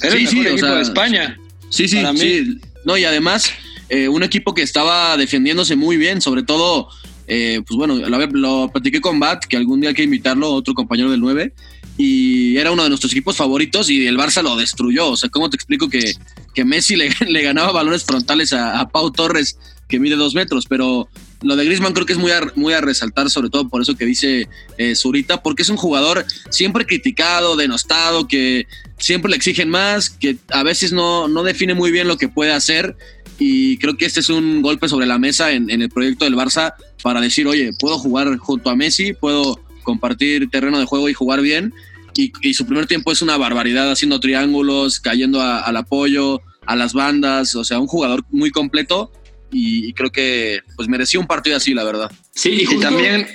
[0.00, 1.36] Era sí, el sí, equipo de España.
[1.70, 2.60] Sí, sí, sí.
[2.84, 3.52] No, y además,
[3.88, 6.88] eh, un equipo que estaba defendiéndose muy bien, sobre todo,
[7.28, 10.74] eh, pues bueno, lo, lo platiqué con Bat, que algún día hay que invitarlo, otro
[10.74, 11.52] compañero del 9,
[11.96, 15.10] y era uno de nuestros equipos favoritos y el Barça lo destruyó.
[15.10, 16.14] O sea, ¿cómo te explico que,
[16.54, 20.66] que Messi le, le ganaba balones frontales a, a Pau Torres, que mide dos metros?
[20.66, 21.08] Pero
[21.42, 23.96] lo de Griezmann creo que es muy a, muy a resaltar, sobre todo por eso
[23.96, 28.66] que dice eh, Zurita, porque es un jugador siempre criticado, denostado, que
[28.98, 32.52] siempre le exigen más, que a veces no, no define muy bien lo que puede
[32.52, 32.96] hacer.
[33.38, 36.74] Y creo que este es un golpe sobre la mesa en, el proyecto del Barça
[37.02, 41.40] para decir, oye, puedo jugar junto a Messi, puedo compartir terreno de juego y jugar
[41.40, 41.72] bien.
[42.14, 47.54] Y, su primer tiempo es una barbaridad, haciendo triángulos, cayendo al apoyo, a las bandas,
[47.54, 49.12] o sea, un jugador muy completo
[49.52, 52.10] y, creo que pues mereció un partido así, la verdad.
[52.34, 53.26] Sí, y, también...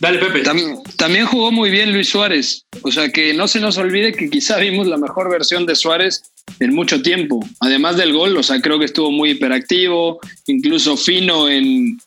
[0.00, 0.42] Dale, Pepe.
[0.96, 2.66] también jugó muy bien Luis Suárez.
[2.82, 6.32] O sea, que no se nos olvide que quizá vimos la mejor versión de Suárez
[6.58, 7.46] en mucho tiempo.
[7.60, 11.98] Además del gol, o sea, creo que estuvo muy hiperactivo, incluso fino en,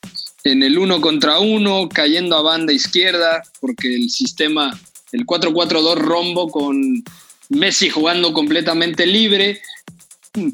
[0.46, 4.80] en el uno contra uno, cayendo a banda izquierda, porque el sistema,
[5.12, 7.04] el 4-4-2 rombo con
[7.50, 9.60] Messi jugando completamente libre,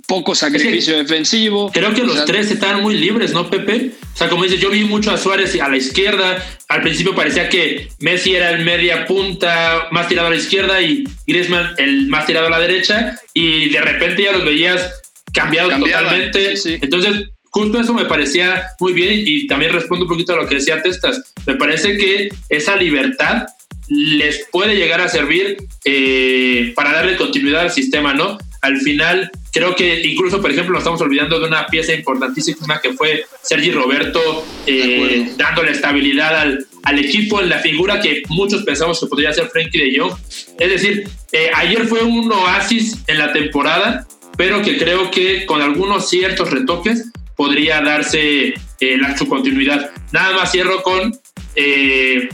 [0.08, 1.72] poco sacrificio defensivo.
[1.74, 3.92] Creo que los tres están muy libres, ¿no, Pepe?
[4.14, 6.42] O sea, como dices, yo vi mucho a Suárez a la izquierda.
[6.70, 11.04] Al principio parecía que Messi era el media punta, más tirado a la izquierda, y
[11.28, 13.20] Griezmann el más tirado a la derecha.
[13.34, 15.02] Y de repente ya los veías
[15.34, 16.54] cambiados totalmente.
[16.82, 19.24] Entonces, justo eso me parecía muy bien.
[19.26, 21.34] Y también respondo un poquito a lo que decía Testas.
[21.46, 23.46] Me parece que esa libertad
[23.88, 28.38] les puede llegar a servir eh, para darle continuidad al sistema, ¿no?
[28.62, 32.94] Al final, creo que incluso, por ejemplo, nos estamos olvidando de una pieza importantísima que
[32.94, 39.00] fue Sergi Roberto, eh, dándole estabilidad al, al, equipo en la figura que muchos pensamos
[39.00, 40.14] que podría ser Frankie de Jong.
[40.60, 45.62] Es decir, eh, ayer fue un oasis en la temporada, pero que creo que con
[45.62, 47.11] algunos ciertos retoques
[47.42, 49.90] podría darse eh, la, su continuidad.
[50.12, 51.12] Nada más cierro con,
[51.56, 52.30] de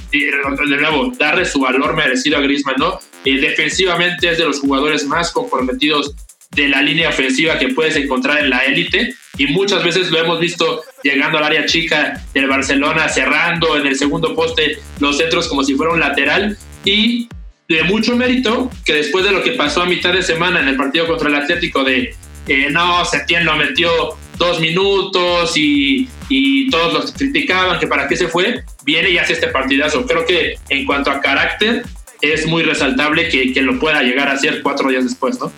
[0.81, 2.99] nuevo, darle su valor merecido a Griezmann, ¿no?
[3.23, 6.13] Eh, defensivamente es de los jugadores más comprometidos
[6.51, 10.41] de la línea ofensiva que puedes encontrar en la élite y muchas veces lo hemos
[10.41, 15.63] visto llegando al área chica del Barcelona, cerrando en el segundo poste los centros como
[15.63, 17.29] si fuera un lateral y
[17.69, 20.75] de mucho mérito que después de lo que pasó a mitad de semana en el
[20.75, 22.13] partido contra el Atlético de
[22.47, 28.15] eh, no, Setién lo metió dos minutos y, y, todos los criticaban que para qué
[28.15, 30.05] se fue, viene y hace este partidazo.
[30.05, 31.83] Creo que en cuanto a carácter
[32.21, 35.51] es muy resaltable que, que lo pueda llegar a hacer cuatro días después, ¿no?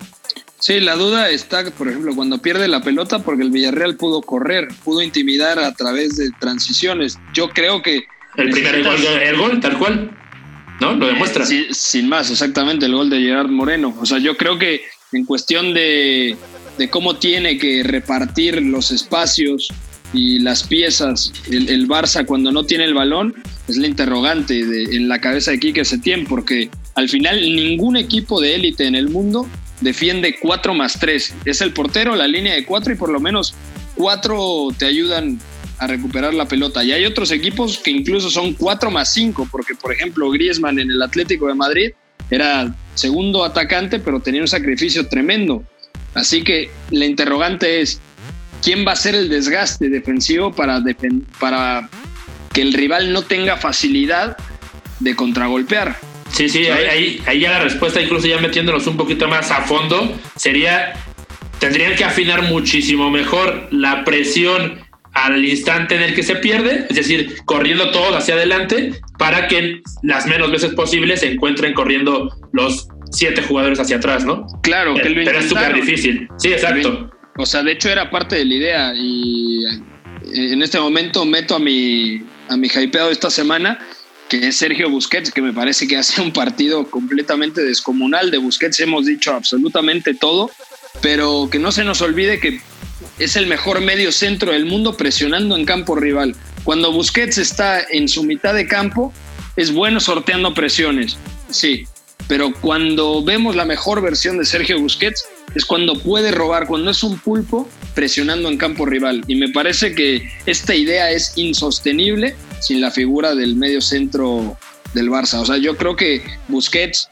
[0.60, 4.68] Sí, la duda está, por ejemplo, cuando pierde la pelota, porque el Villarreal pudo correr,
[4.84, 7.18] pudo intimidar a través de transiciones.
[7.34, 8.04] Yo creo que.
[8.36, 10.12] El primer gol, el gol, tal cual.
[10.82, 10.94] ¿No?
[10.94, 11.46] Lo demuestra.
[11.46, 13.96] sin más, exactamente, el gol de Gerard Moreno.
[14.00, 16.38] O sea, yo creo que en cuestión de,
[16.80, 19.72] de cómo tiene que repartir los espacios,
[20.14, 23.36] y las piezas, el, Barça cuando no tiene el balón,
[23.68, 28.56] es la interrogante en la cabeza de Quique Setién, porque al final ningún equipo de
[28.56, 29.48] élite en el mundo
[29.82, 31.36] defiende 4 más 3.
[31.46, 33.54] Es el portero, la línea de 4 y por lo menos
[33.96, 35.40] 4 te ayudan
[35.78, 36.84] a recuperar la pelota.
[36.84, 40.90] Y hay otros equipos que incluso son 4 más 5, porque por ejemplo Griezmann en
[40.90, 41.92] el Atlético de Madrid
[42.32, 45.64] era segundo atacante, pero tenía un sacrificio tremendo.
[46.14, 48.02] Así que la interrogante es,
[48.64, 50.82] ¿quién va a ser el desgaste defensivo para,
[51.40, 51.90] para
[52.54, 54.38] que el rival no tenga facilidad
[55.00, 55.98] de contragolpear?
[56.32, 60.16] Sí, sí, ahí, ahí, ya la respuesta, incluso ya metiéndonos un poquito más a fondo,
[60.36, 60.94] sería,
[61.60, 64.80] tendrían que afinar muchísimo mejor la presión
[65.14, 69.82] al instante en el que se pierde, es decir, corriendo todos hacia adelante para que
[70.04, 74.46] las menos veces posibles se encuentren corriendo los siete jugadores hacia atrás, ¿no?
[74.62, 76.28] Claro, que lo Pero es súper difícil.
[76.38, 77.10] Sí, exacto.
[77.38, 81.56] O sea, de hecho era parte de la idea y eh, en este momento meto
[81.56, 83.80] a mi, a mi hypeado esta semana,
[84.28, 88.30] que es Sergio Busquets, que me parece que hace un partido completamente descomunal.
[88.30, 90.52] De Busquets hemos dicho absolutamente todo,
[91.02, 92.60] pero que no se nos olvide que
[93.18, 96.36] es el mejor medio centro del mundo presionando en campo rival.
[96.64, 99.14] Cuando Busquets está en su mitad de campo,
[99.56, 101.18] es bueno sorteando presiones,
[101.50, 101.86] sí,
[102.30, 105.26] pero cuando vemos la mejor versión de Sergio Busquets
[105.56, 109.24] es cuando puede robar, cuando es un pulpo presionando en campo rival.
[109.28, 114.56] Y me parece que esta idea es insostenible sin la figura del medio centro
[114.94, 115.40] del Barça.
[115.40, 117.10] O sea, yo creo que Busquets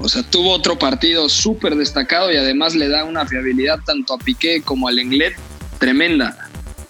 [0.00, 4.18] o sea, tuvo otro partido súper destacado y además le da una fiabilidad tanto a
[4.18, 5.34] Piqué como al Lenglet
[5.80, 6.36] tremenda.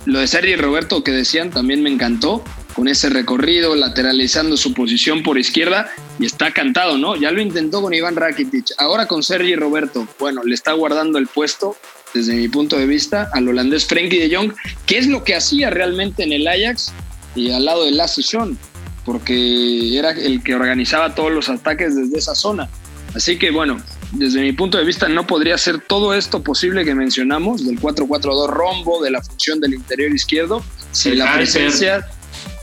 [0.04, 2.44] Lo de Sergi Roberto que decían también me encantó,
[2.74, 7.16] con ese recorrido, lateralizando su posición por izquierda y está cantado, ¿no?
[7.16, 11.26] Ya lo intentó con Iván Rakitic, ahora con Sergi Roberto, bueno, le está guardando el
[11.26, 11.76] puesto
[12.12, 14.52] desde mi punto de vista al holandés Frenkie de Jong,
[14.86, 16.92] que es lo que hacía realmente en el Ajax
[17.34, 18.58] y al lado de Lasse Schoen,
[19.04, 22.68] porque era el que organizaba todos los ataques desde esa zona.
[23.14, 23.80] Así que bueno,
[24.12, 28.48] desde mi punto de vista no podría ser todo esto posible que mencionamos, del 4-4-2
[28.48, 32.06] rombo, de la función del interior izquierdo, sin la presencia...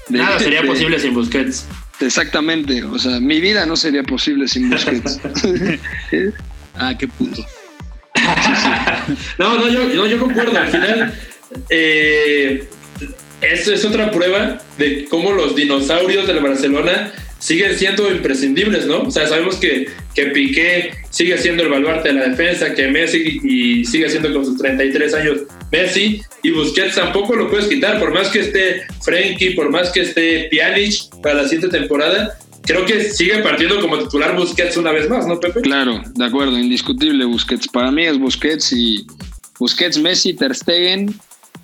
[0.10, 1.66] De, Nada sería posible sin Busquets.
[2.00, 5.20] Exactamente, o sea, mi vida no sería posible sin Busquets.
[6.76, 7.46] ah, qué punto.
[9.38, 10.58] no, no, yo, yo, concuerdo.
[10.58, 11.14] Al final,
[11.70, 12.68] eh,
[13.42, 19.02] esto es otra prueba de cómo los dinosaurios del Barcelona siguen siendo imprescindibles, ¿no?
[19.02, 23.40] O sea, sabemos que, que Piqué sigue siendo el baluarte de la defensa, que Messi
[23.44, 25.42] y sigue siendo con sus 33 años
[25.72, 30.02] Messi, y Busquets tampoco lo puedes quitar, por más que esté Frenkie, por más que
[30.02, 35.10] esté Pjanic para la siguiente temporada, creo que sigue partiendo como titular Busquets una vez
[35.10, 35.62] más, ¿no, Pepe?
[35.62, 37.68] Claro, de acuerdo, indiscutible Busquets.
[37.68, 39.06] Para mí es Busquets y
[39.60, 41.14] Busquets, Messi, Ter Stegen,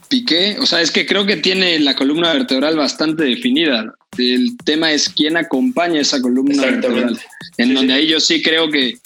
[0.10, 3.94] Piqué, o sea, es que creo que tiene la columna vertebral bastante definida.
[4.18, 7.20] El tema es quién acompaña esa columna vertebral.
[7.58, 8.98] En donde ahí yo sí creo que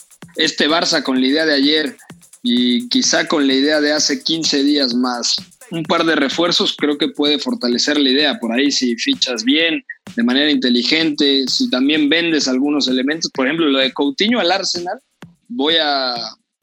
[0.43, 1.97] este Barça con la idea de ayer
[2.43, 5.35] y quizá con la idea de hace 15 días más,
[5.69, 8.39] un par de refuerzos creo que puede fortalecer la idea.
[8.39, 9.83] Por ahí si fichas bien,
[10.15, 14.99] de manera inteligente, si también vendes algunos elementos, por ejemplo, lo de Coutinho al Arsenal,
[15.47, 16.15] voy a,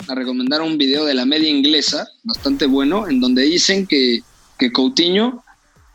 [0.09, 4.22] recomendar un video de la media inglesa, bastante bueno, en donde dicen que
[4.59, 5.43] que Coutinho,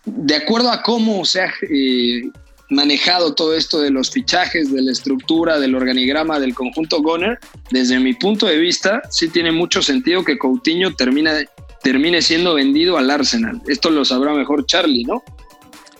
[0.05, 2.23] de acuerdo a cómo se ha eh,
[2.69, 7.39] manejado todo esto de los fichajes, de la estructura, del organigrama del conjunto Goner,
[7.71, 11.47] desde mi punto de vista, sí tiene mucho sentido que Coutinho termine,
[11.83, 13.61] termine siendo vendido al Arsenal.
[13.67, 15.23] Esto lo sabrá mejor Charlie, ¿no?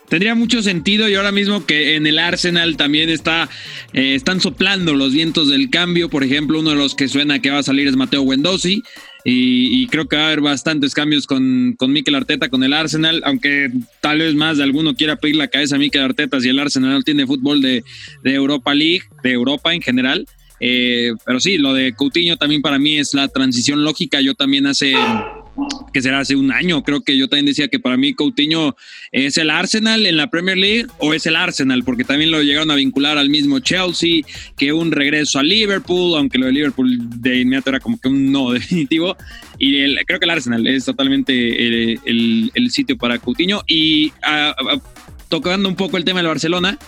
[0.10, 3.50] Tendría mucho sentido y ahora mismo que en el Arsenal también está,
[3.94, 6.08] eh, están soplando los vientos del cambio.
[6.08, 8.84] Por ejemplo, uno de los que suena que va a salir es Mateo Wendosi.
[9.26, 13.22] Y, creo que va a haber bastantes cambios con, con Mikel Arteta, con el Arsenal,
[13.26, 13.72] aunque
[14.02, 17.06] tal vez más de alguno quiera pedir la cabeza a Mikel Arteta si el Arsenal
[17.06, 17.84] tiene fútbol de,
[18.24, 20.28] Europa League, de Europa en general.
[20.60, 24.20] Eh, pero sí, lo de Coutinho también para mí es la transición lógica.
[24.20, 24.94] Yo también hace
[25.94, 28.76] que será hace un año, creo que yo también decía que para mí Coutinho
[29.12, 32.72] es el Arsenal en la Premier League o es el Arsenal, porque también lo llegaron
[32.72, 34.24] a vincular al mismo Chelsea,
[34.58, 38.32] que un regreso a Liverpool, aunque lo de Liverpool de inmediato era como que un
[38.32, 39.16] no definitivo,
[39.60, 44.12] y el, creo que el Arsenal es totalmente el, sitio para Coutinho, y
[45.30, 46.80] tocando un poco el tema del Barcelona,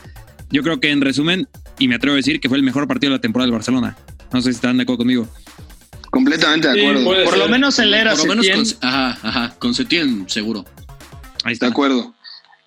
[0.49, 1.47] yo creo que en resumen,
[1.77, 3.95] y me atrevo a decir que fue el mejor partido de la temporada del Barcelona,
[4.33, 5.27] no sé si están de acuerdo conmigo.
[6.15, 7.25] Completamente de acuerdo.
[7.25, 10.63] Por lo menos en la era Por lo menos con, ajá, ajá, con Setién, seguro.
[11.43, 11.65] Ahí está.
[11.65, 12.15] De acuerdo.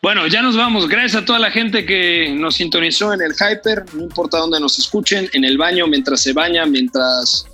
[0.03, 0.87] Bueno, ya nos vamos.
[0.87, 3.87] Gracias a toda la gente que nos sintonizó en el Hyper.
[3.95, 7.47] No importa dónde nos escuchen, en el baño, mientras se baña, mientras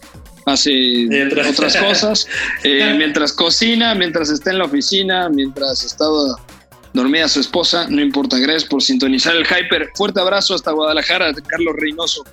[0.47, 1.07] hace
[1.49, 2.27] otras cosas,
[2.65, 6.35] eh, mientras cocina, mientras está en la oficina, mientras estaba
[6.93, 7.87] dormida su esposa.
[7.89, 8.37] No importa.
[8.39, 9.91] Gracias por sintonizar el Hyper.
[9.95, 12.25] Fuerte abrazo hasta Guadalajara, Carlos Reynoso.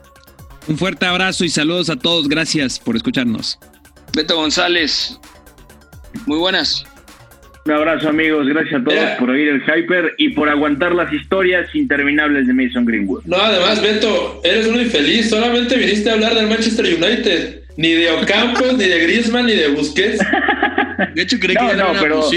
[0.68, 2.28] Un fuerte abrazo y saludos a todos.
[2.28, 3.58] Gracias por escucharnos.
[4.16, 5.20] Beto González,
[6.26, 6.86] muy buenas.
[7.66, 11.74] Un abrazo amigos, gracias a todos por oír el Hyper y por aguantar las historias
[11.76, 13.24] interminables de Mason Greenwood.
[13.26, 17.62] No, además Beto, eres un infeliz, solamente viniste a hablar del Manchester United.
[17.78, 20.20] ni de Ocampos, ni de Griezmann, ni de Busquets.
[21.16, 22.30] De hecho, creí No, que ya no, pero-.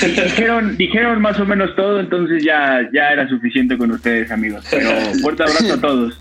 [0.00, 4.64] Dijeron, dijeron más o menos todo, entonces ya, ya era suficiente con ustedes, amigos.
[4.70, 4.90] Pero
[5.22, 6.20] fuerte abrazo a todos.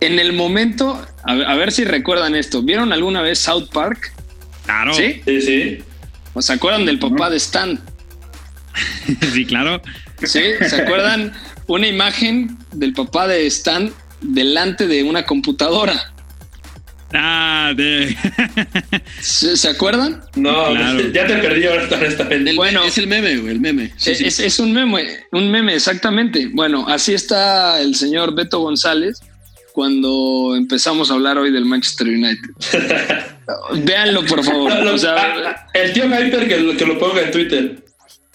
[0.00, 2.62] En el momento, a ver, a ver si recuerdan esto.
[2.62, 4.12] ¿Vieron alguna vez South Park?
[4.64, 4.94] Claro.
[4.94, 5.20] ¿Sí?
[5.24, 5.78] Sí, sí.
[6.34, 7.80] ¿O se acuerdan del papá de Stan?
[9.32, 9.82] Sí, claro.
[10.22, 10.40] ¿Sí?
[10.68, 11.32] ¿Se acuerdan
[11.66, 16.12] una imagen del papá de Stan delante de una computadora?
[17.12, 18.14] Ah, de.
[19.20, 20.22] ¿Se, se acuerdan?
[20.36, 21.00] No, Claro.
[21.10, 22.50] ya te perdí ahora, honestamente.
[22.50, 22.84] El- Bueno.
[22.84, 23.92] es el meme, güey, el meme.
[23.96, 24.26] Sí, sí.
[24.26, 26.48] Es, es un meme, un meme, exactamente.
[26.52, 29.20] Bueno, así está el señor Beto González
[29.82, 32.50] cuando empezamos a hablar hoy del Manchester United.
[33.84, 34.74] Véanlo, por favor.
[34.74, 37.84] No, lo- O sea, ah, el tío Hyper que, lo- que lo ponga en Twitter.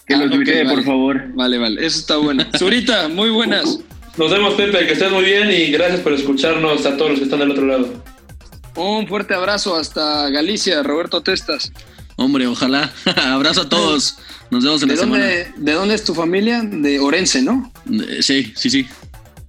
[0.08, 0.76] Que Ah, lo ok, tuitee, vale.
[0.78, 1.22] por favor.
[1.36, 2.46] Vale, vale, eso está bueno.
[2.58, 3.78] Zurita, muy buenas.
[4.16, 7.26] Nos vemos, Pepe, que estés muy bien y gracias por escucharnos a todos los que
[7.26, 7.90] están del otro lado.
[8.78, 11.74] Un fuerte abrazo hasta Galicia, Roberto Testas.
[12.16, 12.90] Hombre, ojalá.
[13.26, 14.18] Abrazo a todos.
[14.50, 15.26] Nos vemos en ¿De la semana.
[15.26, 16.62] dónde, ¿De dónde es tu familia?
[16.64, 17.70] De Orense, ¿no?
[18.22, 18.88] Sí, sí, sí.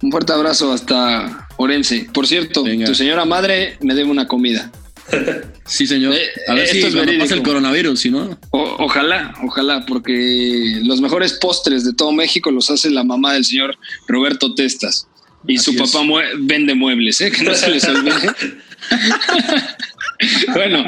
[0.01, 2.07] Un fuerte abrazo hasta Orense.
[2.13, 2.85] Por cierto, Venga.
[2.85, 4.71] tu señora madre me debe una comida.
[5.67, 6.13] Sí, señor.
[6.13, 8.37] Eh, A ver esto si es pasa el coronavirus, si no.
[8.51, 13.43] O- ojalá, ojalá, porque los mejores postres de todo México los hace la mamá del
[13.43, 13.75] señor
[14.07, 15.07] Roberto Testas.
[15.47, 15.91] Y Así su es.
[15.91, 17.31] papá mue- vende muebles, ¿eh?
[17.35, 18.31] que no se les olvide.
[20.53, 20.85] bueno,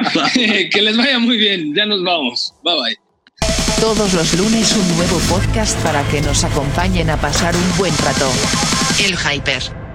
[0.72, 1.74] que les vaya muy bien.
[1.74, 2.54] Ya nos vamos.
[2.64, 2.98] Bye bye.
[3.82, 8.32] Todos los lunes un nuevo podcast para que nos acompañen a pasar un buen rato.
[9.04, 9.87] El Hyper.